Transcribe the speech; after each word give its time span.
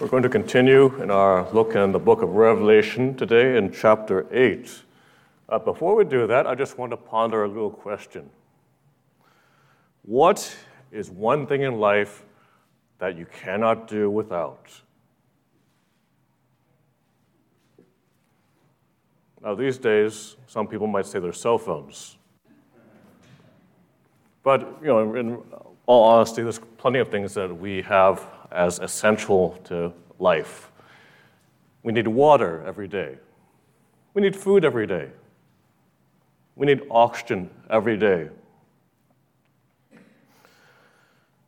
We're 0.00 0.08
going 0.08 0.24
to 0.24 0.28
continue 0.28 1.00
in 1.00 1.12
our 1.12 1.48
look 1.52 1.76
in 1.76 1.92
the 1.92 2.00
book 2.00 2.22
of 2.22 2.30
Revelation 2.30 3.14
today 3.16 3.56
in 3.56 3.70
chapter 3.70 4.26
8. 4.34 4.82
Uh, 5.48 5.58
before 5.60 5.94
we 5.94 6.04
do 6.04 6.26
that, 6.26 6.48
I 6.48 6.56
just 6.56 6.76
want 6.78 6.90
to 6.90 6.96
ponder 6.96 7.44
a 7.44 7.48
little 7.48 7.70
question. 7.70 8.28
What 10.02 10.56
is 10.90 11.12
one 11.12 11.46
thing 11.46 11.62
in 11.62 11.78
life 11.78 12.24
that 12.98 13.16
you 13.16 13.24
cannot 13.26 13.86
do 13.86 14.10
without? 14.10 14.66
Now, 19.44 19.54
these 19.54 19.78
days, 19.78 20.34
some 20.48 20.66
people 20.66 20.88
might 20.88 21.06
say 21.06 21.20
their 21.20 21.32
cell 21.32 21.56
phones. 21.56 22.16
But, 24.42 24.60
you 24.80 24.88
know, 24.88 25.14
in 25.14 25.38
all 25.86 26.02
honesty, 26.02 26.42
there's 26.42 26.58
plenty 26.78 26.98
of 26.98 27.10
things 27.10 27.32
that 27.34 27.56
we 27.56 27.82
have 27.82 28.26
as 28.54 28.78
essential 28.78 29.58
to 29.64 29.92
life. 30.18 30.70
We 31.82 31.92
need 31.92 32.08
water 32.08 32.64
every 32.66 32.88
day. 32.88 33.18
We 34.14 34.22
need 34.22 34.36
food 34.36 34.64
every 34.64 34.86
day. 34.86 35.10
We 36.56 36.66
need 36.66 36.82
oxygen 36.90 37.50
every 37.68 37.96
day. 37.96 38.30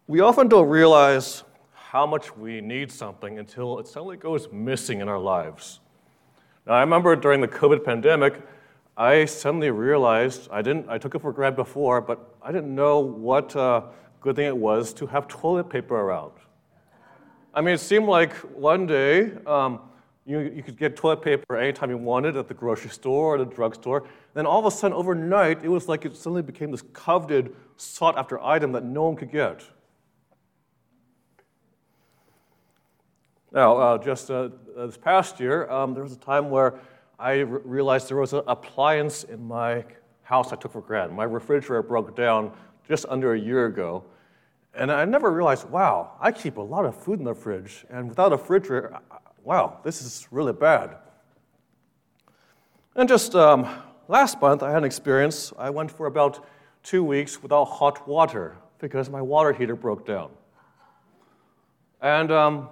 We 0.09 0.21
often 0.21 0.49
don't 0.49 0.69
realize 0.69 1.45
how 1.73 2.07
much 2.07 2.37
we 2.37 2.61
need 2.61 2.93
something 2.93 3.39
until 3.39 3.79
it 3.79 3.87
suddenly 3.87 4.17
goes 4.17 4.49
missing 4.53 5.01
in 5.01 5.09
our 5.09 5.19
lives. 5.19 5.81
Now, 6.67 6.75
I 6.75 6.81
remember 6.81 7.17
during 7.17 7.41
the 7.41 7.49
COVID 7.49 7.85
pandemic, 7.85 8.43
I 8.97 9.25
suddenly 9.27 9.71
realized 9.71 10.49
I 10.51 10.63
didn't. 10.63 10.89
I 10.89 10.99
took 10.99 11.15
it 11.15 11.21
for 11.21 11.33
granted 11.33 11.57
before, 11.57 12.01
but 12.01 12.35
I 12.43 12.51
didn't 12.51 12.75
know 12.75 12.99
what 12.99 13.55
uh, 13.55 13.83
good 14.21 14.37
thing 14.37 14.47
it 14.47 14.57
was 14.57 14.93
to 14.95 15.07
have 15.07 15.29
toilet 15.29 15.69
paper 15.69 15.97
around. 15.97 16.33
I 17.57 17.63
mean, 17.63 17.73
it 17.73 17.81
seemed 17.81 18.07
like 18.07 18.35
one 18.55 18.87
day 18.87 19.33
um, 19.47 19.81
you, 20.27 20.41
you 20.41 20.63
could 20.63 20.77
get 20.77 20.95
toilet 20.95 21.23
paper 21.23 21.57
anytime 21.57 21.89
you 21.89 21.97
wanted 21.97 22.37
at 22.37 22.49
the 22.49 22.55
grocery 22.55 22.91
store 22.91 23.37
or 23.37 23.39
the 23.39 23.47
drugstore. 23.47 24.07
Then 24.35 24.45
all 24.45 24.59
of 24.59 24.67
a 24.67 24.71
sudden, 24.71 24.95
overnight, 24.95 25.65
it 25.65 25.69
was 25.69 25.89
like 25.89 26.05
it 26.05 26.15
suddenly 26.15 26.43
became 26.43 26.71
this 26.71 26.83
coveted, 26.93 27.57
sought 27.79 28.19
after 28.19 28.39
item 28.41 28.73
that 28.73 28.85
no 28.85 29.05
one 29.05 29.17
could 29.17 29.33
get. 29.33 29.65
Now, 33.53 33.79
uh, 33.79 33.99
just 34.05 34.31
uh, 34.31 34.51
this 34.77 34.99
past 34.99 35.41
year, 35.41 35.71
um, 35.71 35.95
there 35.95 36.03
was 36.03 36.13
a 36.13 36.19
time 36.19 36.51
where 36.51 36.79
I 37.19 37.41
r- 37.41 37.47
realized 37.47 38.11
there 38.11 38.19
was 38.19 38.35
an 38.35 38.43
appliance 38.49 39.25
in 39.25 39.43
my 39.43 39.83
house 40.25 40.53
I 40.53 40.57
took 40.57 40.73
for 40.73 40.83
granted. 40.83 41.15
My 41.15 41.25
refrigerator 41.25 41.83
broke 41.83 42.15
down 42.15 42.53
just 42.87 43.07
under 43.09 43.33
a 43.33 43.41
year 43.41 43.65
ago. 43.65 44.05
And 44.77 44.93
I 44.93 45.07
never 45.07 45.33
realized, 45.33 45.69
wow, 45.71 46.13
I 46.21 46.31
keep 46.31 46.59
a 46.59 46.63
lot 46.63 46.85
of 46.85 46.95
food 46.95 47.19
in 47.19 47.25
the 47.25 47.35
fridge, 47.35 47.87
and 47.89 48.09
without 48.09 48.33
a 48.33 48.37
refrigerator, 48.37 48.99
wow, 49.43 49.81
this 49.83 50.03
is 50.03 50.29
really 50.31 50.53
bad. 50.53 50.97
And 52.95 53.09
just 53.09 53.35
um, 53.35 53.67
last 54.07 54.41
month, 54.41 54.63
I 54.63 54.69
had 54.69 54.79
an 54.79 54.85
experience. 54.85 55.53
I 55.59 55.71
went 55.71 55.91
for 55.91 56.07
about 56.07 56.47
two 56.83 57.03
weeks 57.03 57.43
without 57.43 57.65
hot 57.65 58.07
water 58.07 58.59
because 58.79 59.09
my 59.09 59.23
water 59.23 59.53
heater 59.53 59.77
broke 59.77 60.07
down. 60.07 60.31
And 62.03 62.31
um, 62.31 62.69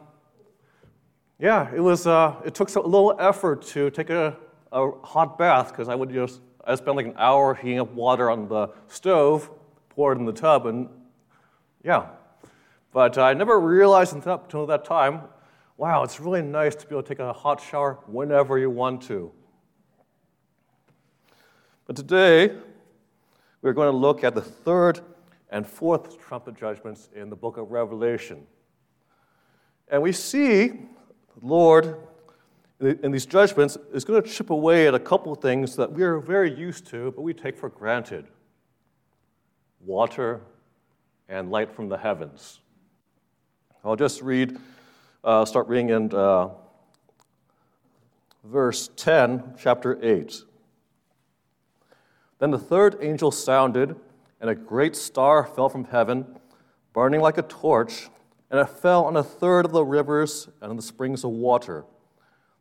yeah, 1.39 1.71
it 1.75 1.81
was. 1.81 2.07
Uh, 2.07 2.37
it 2.45 2.55
took 2.55 2.75
a 2.75 2.81
little 2.81 3.17
effort 3.19 3.63
to 3.69 3.91
take 3.91 4.11
a, 4.11 4.37
a 4.73 4.91
hot 5.03 5.39
bath 5.39 5.71
because 5.71 5.89
I 5.89 5.95
would 5.95 6.11
just. 6.11 6.41
I 6.67 6.75
spent 6.75 6.97
like 6.97 7.07
an 7.07 7.15
hour 7.17 7.55
heating 7.55 7.81
up 7.81 7.93
water 7.93 8.31
on 8.31 8.49
the 8.49 8.69
stove, 8.89 9.51
pour 9.91 10.13
it 10.13 10.19
in 10.19 10.25
the 10.25 10.33
tub, 10.33 10.67
and 10.67 10.89
yeah. 11.85 12.07
But 12.93 13.19
I 13.19 13.35
never 13.35 13.61
realized 13.61 14.15
until 14.15 14.67
that 14.67 14.85
time, 14.85 15.23
wow, 15.77 16.03
it's 16.03 16.19
really 16.19 16.43
nice 16.43 16.75
to 16.77 16.87
be 16.87 16.95
able 16.95 17.03
to 17.03 17.09
take 17.09 17.19
a 17.19 17.33
hot 17.33 17.61
shower 17.61 17.99
whenever 18.07 18.59
you 18.59 18.71
want 18.71 19.03
to. 19.03 19.31
But 21.87 21.97
today, 21.97 22.57
we're 23.61 23.75
going 23.75 23.91
to 23.91 23.97
look 23.97 24.25
at 24.25 24.35
the 24.35 24.41
third 24.41 25.01
and 25.51 25.67
fourth 25.67 26.19
trumpet 26.19 26.57
judgments 26.57 27.09
in 27.15 27.29
the 27.29 27.37
book 27.37 27.59
of 27.59 27.71
Revelation. 27.71 28.47
And 29.89 30.01
we 30.03 30.13
see 30.13 30.69
the 30.69 30.77
Lord 31.43 31.97
in 32.81 33.13
these 33.13 33.27
judgments 33.27 33.77
is 33.93 34.05
going 34.05 34.23
to 34.23 34.29
chip 34.29 34.51
away 34.51 34.89
at 34.89 34.95
a 34.95 34.99
couple 34.99 35.33
of 35.33 35.41
things 35.41 35.77
that 35.77 35.93
we 35.93 36.03
are 36.03 36.19
very 36.19 36.53
used 36.55 36.87
to, 36.87 37.13
but 37.13 37.23
we 37.23 37.35
take 37.35 37.57
for 37.57 37.69
granted 37.69 38.27
water 39.81 40.41
and 41.29 41.51
light 41.51 41.71
from 41.71 41.89
the 41.89 41.99
heavens. 41.99 42.61
I'll 43.85 43.97
just 43.97 44.23
read, 44.23 44.59
uh, 45.23 45.45
start 45.45 45.69
reading 45.69 45.91
in 45.91 46.15
uh, 46.15 46.51
verse 48.45 48.91
10, 48.97 49.55
chapter 49.59 49.99
8. 50.03 50.43
Then 52.39 52.51
the 52.51 52.59
third 52.59 52.99
angel 53.01 53.31
sounded, 53.31 53.97
and 54.41 54.51
a 54.51 54.55
great 54.55 54.97
star 54.97 55.45
fell 55.45 55.69
from 55.69 55.85
heaven, 55.85 56.27
burning 56.93 57.21
like 57.21 57.39
a 57.39 57.43
torch, 57.43 58.09
and 58.51 58.61
it 58.61 58.69
fell 58.69 59.05
on 59.05 59.17
a 59.17 59.23
third 59.23 59.65
of 59.65 59.73
the 59.73 59.85
rivers 59.85 60.49
and 60.61 60.71
on 60.71 60.77
the 60.77 60.83
springs 60.83 61.25
of 61.25 61.31
water. 61.31 61.85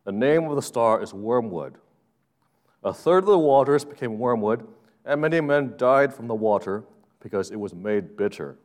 The 0.06 0.12
name 0.12 0.46
of 0.46 0.56
the 0.56 0.62
star 0.62 1.02
is 1.02 1.14
Wormwood. 1.14 1.78
A 2.84 2.94
third 2.94 3.20
of 3.20 3.28
the 3.28 3.40
waters 3.40 3.86
became 3.86 4.20
wormwood, 4.20 4.68
and 5.06 5.22
many 5.22 5.40
men 5.40 5.76
died 5.78 6.14
from 6.14 6.28
the 6.28 6.36
water 6.36 6.84
because 7.24 7.50
it 7.50 7.56
was 7.56 7.74
made 7.74 8.16
bitter. 8.18 8.58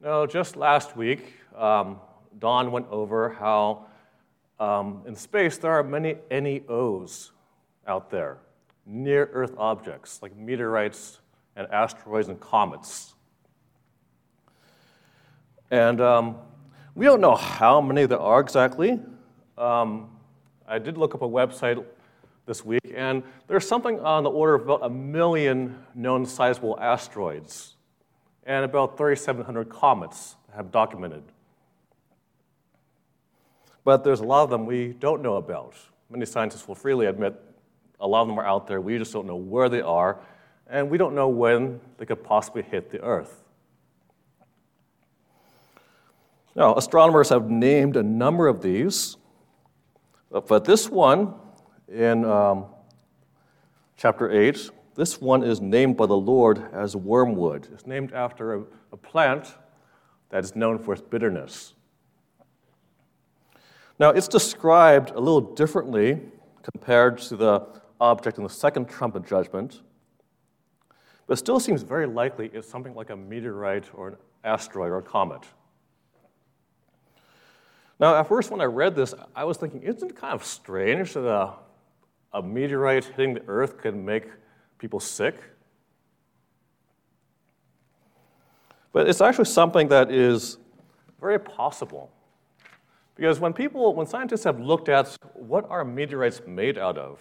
Now, 0.00 0.26
just 0.26 0.54
last 0.56 0.96
week, 0.96 1.34
um, 1.56 1.98
Don 2.38 2.70
went 2.70 2.86
over 2.90 3.30
how 3.30 3.86
um, 4.60 5.02
in 5.06 5.16
space 5.16 5.58
there 5.58 5.72
are 5.72 5.82
many 5.82 6.16
NEOs 6.30 7.30
out 7.86 8.10
there, 8.10 8.38
near 8.86 9.30
Earth 9.32 9.54
objects 9.56 10.20
like 10.22 10.36
meteorites 10.36 11.20
and 11.56 11.66
asteroids 11.72 12.28
and 12.28 12.38
comets. 12.38 13.14
And 15.70 16.00
um, 16.00 16.36
we 16.94 17.06
don't 17.06 17.20
know 17.20 17.34
how 17.34 17.80
many 17.80 18.04
there 18.04 18.20
are 18.20 18.40
exactly. 18.40 19.00
Um, 19.56 20.10
I 20.68 20.78
did 20.78 20.98
look 20.98 21.14
up 21.14 21.22
a 21.22 21.28
website 21.28 21.82
this 22.46 22.64
week, 22.64 22.92
and 22.94 23.22
there's 23.46 23.66
something 23.66 24.00
on 24.00 24.24
the 24.24 24.30
order 24.30 24.54
of 24.54 24.62
about 24.62 24.80
a 24.82 24.90
million 24.90 25.84
known 25.94 26.26
sizable 26.26 26.78
asteroids 26.80 27.76
and 28.44 28.64
about 28.64 28.98
3,700 28.98 29.68
comets 29.68 30.36
have 30.54 30.72
documented. 30.72 31.22
But 33.84 34.04
there's 34.04 34.20
a 34.20 34.24
lot 34.24 34.42
of 34.42 34.50
them 34.50 34.66
we 34.66 34.88
don't 34.88 35.22
know 35.22 35.36
about. 35.36 35.74
Many 36.10 36.26
scientists 36.26 36.66
will 36.66 36.74
freely 36.74 37.06
admit 37.06 37.40
a 38.00 38.06
lot 38.06 38.22
of 38.22 38.28
them 38.28 38.38
are 38.38 38.46
out 38.46 38.66
there, 38.66 38.80
we 38.80 38.98
just 38.98 39.12
don't 39.12 39.26
know 39.26 39.36
where 39.36 39.68
they 39.68 39.80
are, 39.80 40.18
and 40.68 40.90
we 40.90 40.98
don't 40.98 41.14
know 41.14 41.28
when 41.28 41.80
they 41.98 42.06
could 42.06 42.24
possibly 42.24 42.62
hit 42.62 42.90
the 42.90 43.00
Earth. 43.00 43.44
Now, 46.56 46.74
astronomers 46.74 47.28
have 47.28 47.48
named 47.48 47.96
a 47.96 48.02
number 48.02 48.48
of 48.48 48.60
these, 48.60 49.16
but 50.30 50.64
this 50.64 50.90
one 50.90 51.34
in 51.92 52.24
um, 52.24 52.66
chapter 53.96 54.30
8, 54.30 54.70
this 54.94 55.20
one 55.20 55.42
is 55.42 55.60
named 55.60 55.96
by 55.96 56.06
the 56.06 56.16
Lord 56.16 56.62
as 56.72 56.96
wormwood. 56.96 57.68
It's 57.72 57.86
named 57.86 58.12
after 58.12 58.54
a, 58.54 58.64
a 58.92 58.96
plant 58.96 59.54
that 60.30 60.42
is 60.42 60.56
known 60.56 60.78
for 60.78 60.94
its 60.94 61.02
bitterness. 61.02 61.74
Now, 63.98 64.10
it's 64.10 64.28
described 64.28 65.10
a 65.10 65.20
little 65.20 65.40
differently 65.40 66.20
compared 66.62 67.18
to 67.18 67.36
the 67.36 67.66
object 68.00 68.38
in 68.38 68.44
the 68.44 68.50
second 68.50 68.88
trumpet 68.88 69.26
judgment, 69.26 69.82
but 71.26 71.38
still 71.38 71.60
seems 71.60 71.82
very 71.82 72.06
likely 72.06 72.50
it's 72.52 72.68
something 72.68 72.94
like 72.94 73.10
a 73.10 73.16
meteorite 73.16 73.84
or 73.94 74.08
an 74.08 74.16
asteroid 74.44 74.90
or 74.90 74.98
a 74.98 75.02
comet. 75.02 75.42
Now, 78.00 78.16
at 78.16 78.26
first, 78.26 78.50
when 78.50 78.60
I 78.60 78.64
read 78.64 78.96
this, 78.96 79.14
I 79.36 79.44
was 79.44 79.58
thinking, 79.58 79.82
isn't 79.82 80.10
it 80.10 80.16
kind 80.16 80.34
of 80.34 80.44
strange 80.44 81.12
that 81.12 81.24
a 81.24 81.52
a 82.32 82.42
meteorite 82.42 83.04
hitting 83.04 83.34
the 83.34 83.42
earth 83.46 83.78
can 83.78 84.04
make 84.04 84.24
people 84.78 85.00
sick. 85.00 85.36
But 88.92 89.08
it's 89.08 89.20
actually 89.20 89.46
something 89.46 89.88
that 89.88 90.10
is 90.10 90.58
very 91.20 91.38
possible. 91.38 92.10
Because 93.14 93.40
when 93.40 93.52
people, 93.52 93.94
when 93.94 94.06
scientists 94.06 94.44
have 94.44 94.60
looked 94.60 94.88
at 94.88 95.16
what 95.34 95.68
are 95.70 95.84
meteorites 95.84 96.40
made 96.46 96.78
out 96.78 96.98
of, 96.98 97.20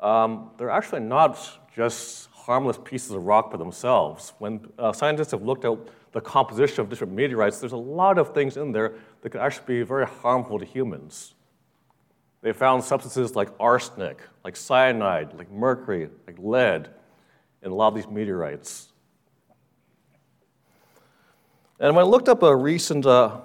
um, 0.00 0.50
they're 0.56 0.70
actually 0.70 1.00
not 1.00 1.38
just 1.74 2.30
harmless 2.32 2.78
pieces 2.82 3.12
of 3.12 3.24
rock 3.24 3.50
by 3.50 3.58
themselves. 3.58 4.32
When 4.38 4.66
uh, 4.78 4.92
scientists 4.92 5.32
have 5.32 5.42
looked 5.42 5.64
at 5.64 5.76
the 6.12 6.20
composition 6.20 6.80
of 6.80 6.88
different 6.88 7.12
meteorites, 7.12 7.60
there's 7.60 7.72
a 7.72 7.76
lot 7.76 8.18
of 8.18 8.32
things 8.34 8.56
in 8.56 8.72
there 8.72 8.94
that 9.20 9.30
could 9.30 9.40
actually 9.40 9.66
be 9.66 9.82
very 9.82 10.06
harmful 10.06 10.58
to 10.58 10.64
humans. 10.64 11.34
They 12.42 12.52
found 12.52 12.82
substances 12.82 13.36
like 13.36 13.50
arsenic, 13.60 14.20
like 14.44 14.56
cyanide, 14.56 15.34
like 15.36 15.50
mercury, 15.50 16.08
like 16.26 16.36
lead 16.38 16.88
in 17.62 17.70
a 17.70 17.74
lot 17.74 17.88
of 17.88 17.94
these 17.94 18.08
meteorites. 18.08 18.92
And 21.78 21.94
when 21.94 22.04
I 22.04 22.08
looked 22.08 22.28
up 22.28 22.42
a 22.42 22.54
recent 22.54 23.04
uh, 23.04 23.38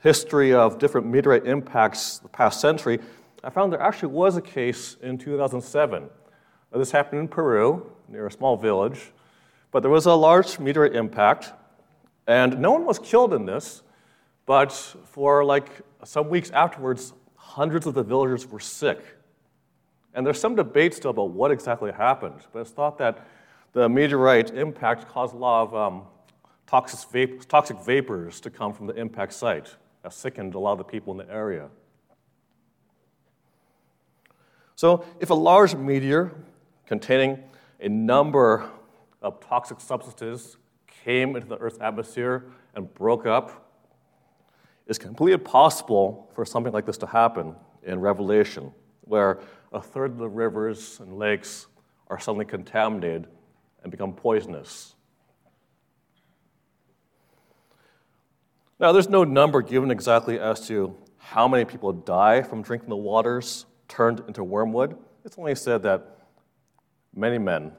history 0.00 0.52
of 0.52 0.78
different 0.78 1.06
meteorite 1.06 1.46
impacts 1.46 2.18
the 2.18 2.28
past 2.28 2.60
century, 2.60 2.98
I 3.44 3.50
found 3.50 3.72
there 3.72 3.80
actually 3.80 4.12
was 4.12 4.36
a 4.36 4.42
case 4.42 4.96
in 5.02 5.18
2007. 5.18 6.02
Now, 6.72 6.78
this 6.78 6.90
happened 6.90 7.20
in 7.20 7.28
Peru, 7.28 7.90
near 8.08 8.26
a 8.26 8.30
small 8.30 8.56
village, 8.56 9.12
but 9.70 9.80
there 9.80 9.90
was 9.90 10.06
a 10.06 10.14
large 10.14 10.58
meteorite 10.58 10.94
impact, 10.94 11.52
and 12.26 12.60
no 12.60 12.72
one 12.72 12.84
was 12.84 12.98
killed 12.98 13.34
in 13.34 13.46
this, 13.46 13.82
but 14.46 14.72
for 15.06 15.44
like 15.44 15.70
some 16.04 16.28
weeks 16.28 16.50
afterwards, 16.50 17.14
hundreds 17.52 17.86
of 17.86 17.92
the 17.92 18.02
villagers 18.02 18.46
were 18.46 18.60
sick. 18.60 19.04
And 20.14 20.26
there's 20.26 20.40
some 20.40 20.54
debate 20.56 20.94
still 20.94 21.10
about 21.10 21.30
what 21.30 21.50
exactly 21.50 21.92
happened, 21.92 22.40
but 22.50 22.60
it's 22.60 22.70
thought 22.70 22.96
that 22.96 23.26
the 23.72 23.88
meteorite 23.90 24.54
impact 24.54 25.06
caused 25.06 25.34
a 25.34 25.36
lot 25.36 25.64
of 25.64 25.74
um, 25.74 26.02
toxic, 26.66 27.46
toxic 27.48 27.78
vapors 27.80 28.40
to 28.40 28.48
come 28.48 28.72
from 28.72 28.86
the 28.86 28.94
impact 28.94 29.34
site 29.34 29.76
that 30.02 30.14
sickened 30.14 30.54
a 30.54 30.58
lot 30.58 30.72
of 30.72 30.78
the 30.78 30.84
people 30.84 31.12
in 31.12 31.26
the 31.26 31.30
area. 31.30 31.68
So, 34.74 35.04
if 35.20 35.28
a 35.28 35.34
large 35.34 35.74
meteor 35.74 36.32
containing 36.86 37.38
a 37.80 37.88
number 37.88 38.68
of 39.20 39.40
toxic 39.40 39.78
substances 39.78 40.56
came 41.04 41.36
into 41.36 41.48
the 41.48 41.58
Earth's 41.58 41.78
atmosphere 41.80 42.46
and 42.74 42.92
broke 42.94 43.26
up, 43.26 43.71
it's 44.86 44.98
completely 44.98 45.38
possible 45.38 46.30
for 46.34 46.44
something 46.44 46.72
like 46.72 46.86
this 46.86 46.98
to 46.98 47.06
happen 47.06 47.54
in 47.82 48.00
Revelation, 48.00 48.72
where 49.02 49.40
a 49.72 49.80
third 49.80 50.12
of 50.12 50.18
the 50.18 50.28
rivers 50.28 51.00
and 51.00 51.18
lakes 51.18 51.66
are 52.08 52.18
suddenly 52.18 52.44
contaminated 52.44 53.26
and 53.82 53.90
become 53.90 54.12
poisonous. 54.12 54.94
Now, 58.78 58.92
there's 58.92 59.08
no 59.08 59.24
number 59.24 59.62
given 59.62 59.90
exactly 59.90 60.38
as 60.40 60.66
to 60.66 60.96
how 61.16 61.46
many 61.46 61.64
people 61.64 61.92
die 61.92 62.42
from 62.42 62.62
drinking 62.62 62.88
the 62.88 62.96
waters 62.96 63.66
turned 63.88 64.22
into 64.26 64.42
wormwood. 64.42 64.96
It's 65.24 65.38
only 65.38 65.54
said 65.54 65.82
that 65.84 66.18
many 67.14 67.38
men 67.38 67.72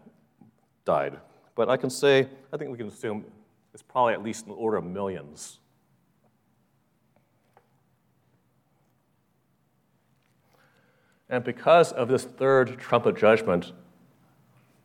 died. 0.86 1.18
But 1.56 1.70
I 1.70 1.78
can 1.78 1.90
say, 1.90 2.28
I 2.52 2.58
think 2.58 2.72
we 2.72 2.78
can 2.78 2.88
assume 2.88 3.26
it's 3.74 3.84
probably 3.84 4.14
at 4.14 4.24
least 4.24 4.46
in 4.46 4.50
the 4.50 4.56
order 4.56 4.78
of 4.78 4.86
millions. 4.86 5.60
And 11.34 11.44
because 11.44 11.92
of 11.94 12.10
this 12.10 12.26
third 12.26 12.78
trumpet 12.78 13.18
judgment, 13.18 13.72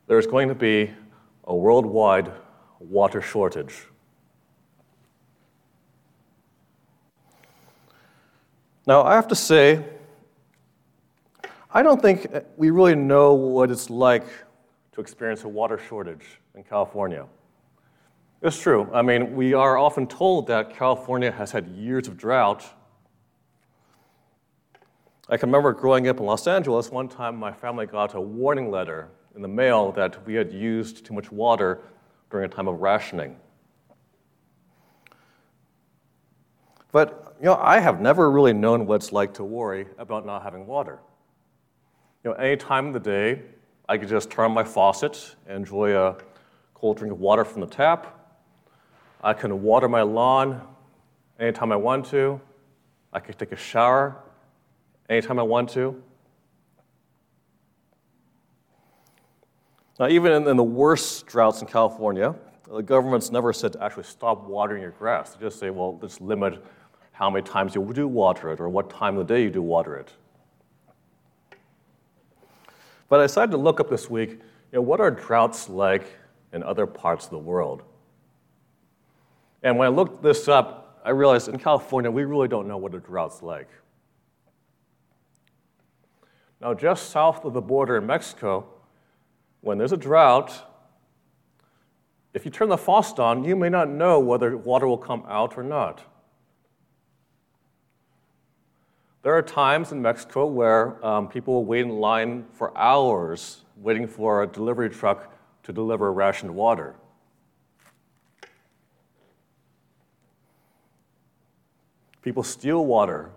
there's 0.07 0.25
going 0.25 0.47
to 0.47 0.55
be 0.55 0.89
a 1.43 1.55
worldwide 1.55 2.31
water 2.79 3.21
shortage. 3.21 3.85
Now, 8.87 9.03
I 9.03 9.13
have 9.13 9.27
to 9.27 9.35
say, 9.35 9.85
I 11.71 11.83
don't 11.83 12.01
think 12.01 12.25
we 12.57 12.71
really 12.71 12.95
know 12.95 13.35
what 13.35 13.69
it's 13.69 13.91
like 13.91 14.25
to 14.93 15.01
experience 15.01 15.43
a 15.43 15.47
water 15.47 15.77
shortage 15.77 16.25
in 16.55 16.63
California. 16.63 17.27
It's 18.41 18.59
true. 18.59 18.89
I 18.91 19.03
mean, 19.03 19.35
we 19.35 19.53
are 19.53 19.77
often 19.77 20.07
told 20.07 20.47
that 20.47 20.73
California 20.73 21.31
has 21.31 21.51
had 21.51 21.67
years 21.67 22.07
of 22.07 22.17
drought. 22.17 22.65
I 25.31 25.37
can 25.37 25.49
remember 25.49 25.73
growing 25.73 26.07
up 26.07 26.19
in 26.19 26.25
Los 26.25 26.47
Angeles, 26.47 26.89
one 26.89 27.07
time 27.07 27.35
my 27.35 27.53
family 27.53 27.85
got 27.85 28.15
a 28.15 28.21
warning 28.21 28.71
letter 28.71 29.09
in 29.35 29.43
the 29.43 29.47
mail 29.47 29.91
that 29.91 30.25
we 30.25 30.33
had 30.33 30.51
used 30.51 31.05
too 31.05 31.13
much 31.13 31.31
water 31.31 31.81
during 32.31 32.45
a 32.45 32.49
time 32.49 32.67
of 32.67 32.81
rationing. 32.81 33.35
But 36.91 37.35
you 37.39 37.45
know, 37.45 37.57
I 37.57 37.79
have 37.79 38.01
never 38.01 38.31
really 38.31 38.53
known 38.53 38.87
what 38.87 38.95
it's 38.95 39.11
like 39.11 39.35
to 39.35 39.43
worry 39.43 39.85
about 39.99 40.25
not 40.25 40.41
having 40.41 40.65
water. 40.65 40.97
You 42.23 42.31
know, 42.31 42.35
any 42.35 42.57
time 42.57 42.87
of 42.87 42.93
the 42.93 42.99
day, 42.99 43.43
I 43.87 43.99
could 43.99 44.09
just 44.09 44.31
turn 44.31 44.45
on 44.45 44.53
my 44.53 44.63
faucet 44.63 45.35
and 45.45 45.57
enjoy 45.57 45.95
a 45.95 46.17
cold 46.73 46.97
drink 46.97 47.13
of 47.13 47.19
water 47.19 47.45
from 47.45 47.61
the 47.61 47.67
tap. 47.67 48.35
I 49.23 49.33
can 49.33 49.61
water 49.61 49.87
my 49.87 50.01
lawn 50.01 50.59
anytime 51.39 51.71
I 51.71 51.75
want 51.75 52.07
to. 52.07 52.41
I 53.13 53.19
could 53.19 53.37
take 53.37 53.51
a 53.51 53.55
shower 53.55 54.23
anytime 55.09 55.39
I 55.39 55.43
want 55.43 55.69
to. 55.71 56.01
Now, 59.99 60.07
even 60.07 60.47
in, 60.47 60.55
the 60.55 60.63
worst 60.63 61.25
droughts 61.25 61.61
in 61.61 61.67
California, 61.67 62.33
the 62.71 62.81
government's 62.81 63.31
never 63.31 63.51
said 63.51 63.73
to 63.73 63.83
actually 63.83 64.03
stop 64.03 64.47
watering 64.47 64.81
your 64.81 64.91
grass. 64.91 65.33
They 65.33 65.45
just 65.45 65.59
say, 65.59 65.71
well, 65.71 65.97
just 66.01 66.21
limit 66.21 66.63
how 67.11 67.29
many 67.29 67.45
times 67.45 67.75
you 67.75 67.91
do 67.93 68.07
water 68.07 68.53
it 68.53 68.61
or 68.61 68.69
what 68.69 68.89
time 68.89 69.17
of 69.17 69.27
the 69.27 69.33
day 69.33 69.43
you 69.43 69.49
do 69.49 69.61
water 69.61 69.97
it. 69.97 70.13
But 73.09 73.19
I 73.19 73.23
decided 73.23 73.51
to 73.51 73.57
look 73.57 73.81
up 73.81 73.89
this 73.89 74.09
week, 74.09 74.29
you 74.29 74.39
know, 74.73 74.81
what 74.81 75.01
are 75.01 75.11
droughts 75.11 75.67
like 75.67 76.05
in 76.53 76.63
other 76.63 76.85
parts 76.85 77.25
of 77.25 77.31
the 77.31 77.39
world? 77.39 77.83
And 79.63 79.77
when 79.77 79.87
I 79.87 79.89
looked 79.89 80.23
this 80.23 80.47
up, 80.47 81.01
I 81.03 81.09
realized 81.09 81.49
in 81.49 81.59
California, 81.59 82.09
we 82.09 82.23
really 82.23 82.47
don't 82.47 82.67
know 82.67 82.77
what 82.77 82.93
a 82.95 82.99
drought's 82.99 83.41
like. 83.41 83.67
Now, 86.61 86.73
just 86.73 87.09
south 87.09 87.45
of 87.45 87.53
the 87.53 87.61
border 87.61 87.97
in 87.97 88.05
Mexico, 88.05 88.65
when 89.61 89.77
there's 89.77 89.93
a 89.93 89.97
drought, 89.97 90.65
if 92.33 92.45
you 92.45 92.51
turn 92.51 92.69
the 92.69 92.77
faucet 92.77 93.19
on, 93.19 93.43
you 93.43 93.55
may 93.55 93.69
not 93.69 93.89
know 93.89 94.19
whether 94.19 94.55
water 94.57 94.87
will 94.87 94.97
come 94.97 95.23
out 95.27 95.57
or 95.57 95.63
not. 95.63 96.03
There 99.21 99.33
are 99.33 99.41
times 99.41 99.91
in 99.91 100.01
Mexico 100.01 100.45
where 100.45 101.03
um, 101.05 101.27
people 101.27 101.55
will 101.55 101.65
wait 101.65 101.81
in 101.81 101.99
line 101.99 102.45
for 102.53 102.77
hours 102.77 103.63
waiting 103.75 104.07
for 104.07 104.43
a 104.43 104.47
delivery 104.47 104.89
truck 104.89 105.33
to 105.63 105.73
deliver 105.73 106.11
rationed 106.11 106.53
water. 106.53 106.95
People 112.21 112.43
steal 112.43 112.85
water 112.85 113.31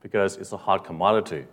because 0.00 0.36
it's 0.36 0.52
a 0.52 0.56
hot 0.56 0.84
commodity. 0.84 1.44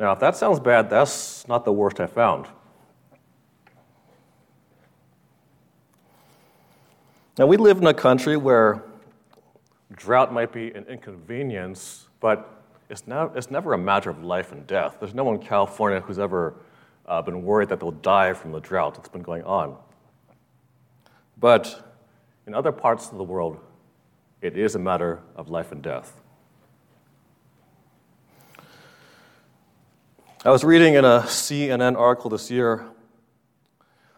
Now, 0.00 0.12
if 0.12 0.18
that 0.20 0.34
sounds 0.34 0.58
bad, 0.58 0.88
that's 0.88 1.46
not 1.46 1.66
the 1.66 1.72
worst 1.74 2.00
I 2.00 2.06
found. 2.06 2.46
Now, 7.38 7.44
we 7.44 7.58
live 7.58 7.76
in 7.76 7.86
a 7.86 7.92
country 7.92 8.38
where 8.38 8.82
drought 9.94 10.32
might 10.32 10.52
be 10.52 10.72
an 10.72 10.86
inconvenience, 10.86 12.08
but 12.18 12.62
it's, 12.88 13.06
not, 13.06 13.36
it's 13.36 13.50
never 13.50 13.74
a 13.74 13.78
matter 13.78 14.08
of 14.08 14.24
life 14.24 14.52
and 14.52 14.66
death. 14.66 14.96
There's 15.00 15.14
no 15.14 15.24
one 15.24 15.34
in 15.34 15.42
California 15.42 16.00
who's 16.00 16.18
ever 16.18 16.54
uh, 17.04 17.20
been 17.20 17.42
worried 17.42 17.68
that 17.68 17.78
they'll 17.78 17.90
die 17.90 18.32
from 18.32 18.52
the 18.52 18.60
drought 18.60 18.94
that's 18.94 19.10
been 19.10 19.20
going 19.20 19.44
on. 19.44 19.76
But 21.36 21.92
in 22.46 22.54
other 22.54 22.72
parts 22.72 23.10
of 23.10 23.18
the 23.18 23.24
world, 23.24 23.60
it 24.40 24.56
is 24.56 24.76
a 24.76 24.78
matter 24.78 25.20
of 25.36 25.50
life 25.50 25.72
and 25.72 25.82
death. 25.82 26.19
I 30.42 30.48
was 30.48 30.64
reading 30.64 30.94
in 30.94 31.04
a 31.04 31.20
CNN 31.26 31.98
article 31.98 32.30
this 32.30 32.50
year. 32.50 32.86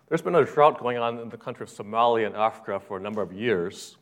There's 0.09 0.23
been 0.23 0.37
a 0.37 0.45
drought 0.45 0.79
going 0.79 0.97
on 0.97 1.19
in 1.19 1.29
the 1.29 1.37
country 1.37 1.64
of 1.64 1.69
Somalia 1.69 2.29
in 2.29 2.37
Africa 2.37 2.79
for 2.79 2.97
a 2.97 3.00
number 3.00 3.21
of 3.23 3.33
years. 3.33 3.97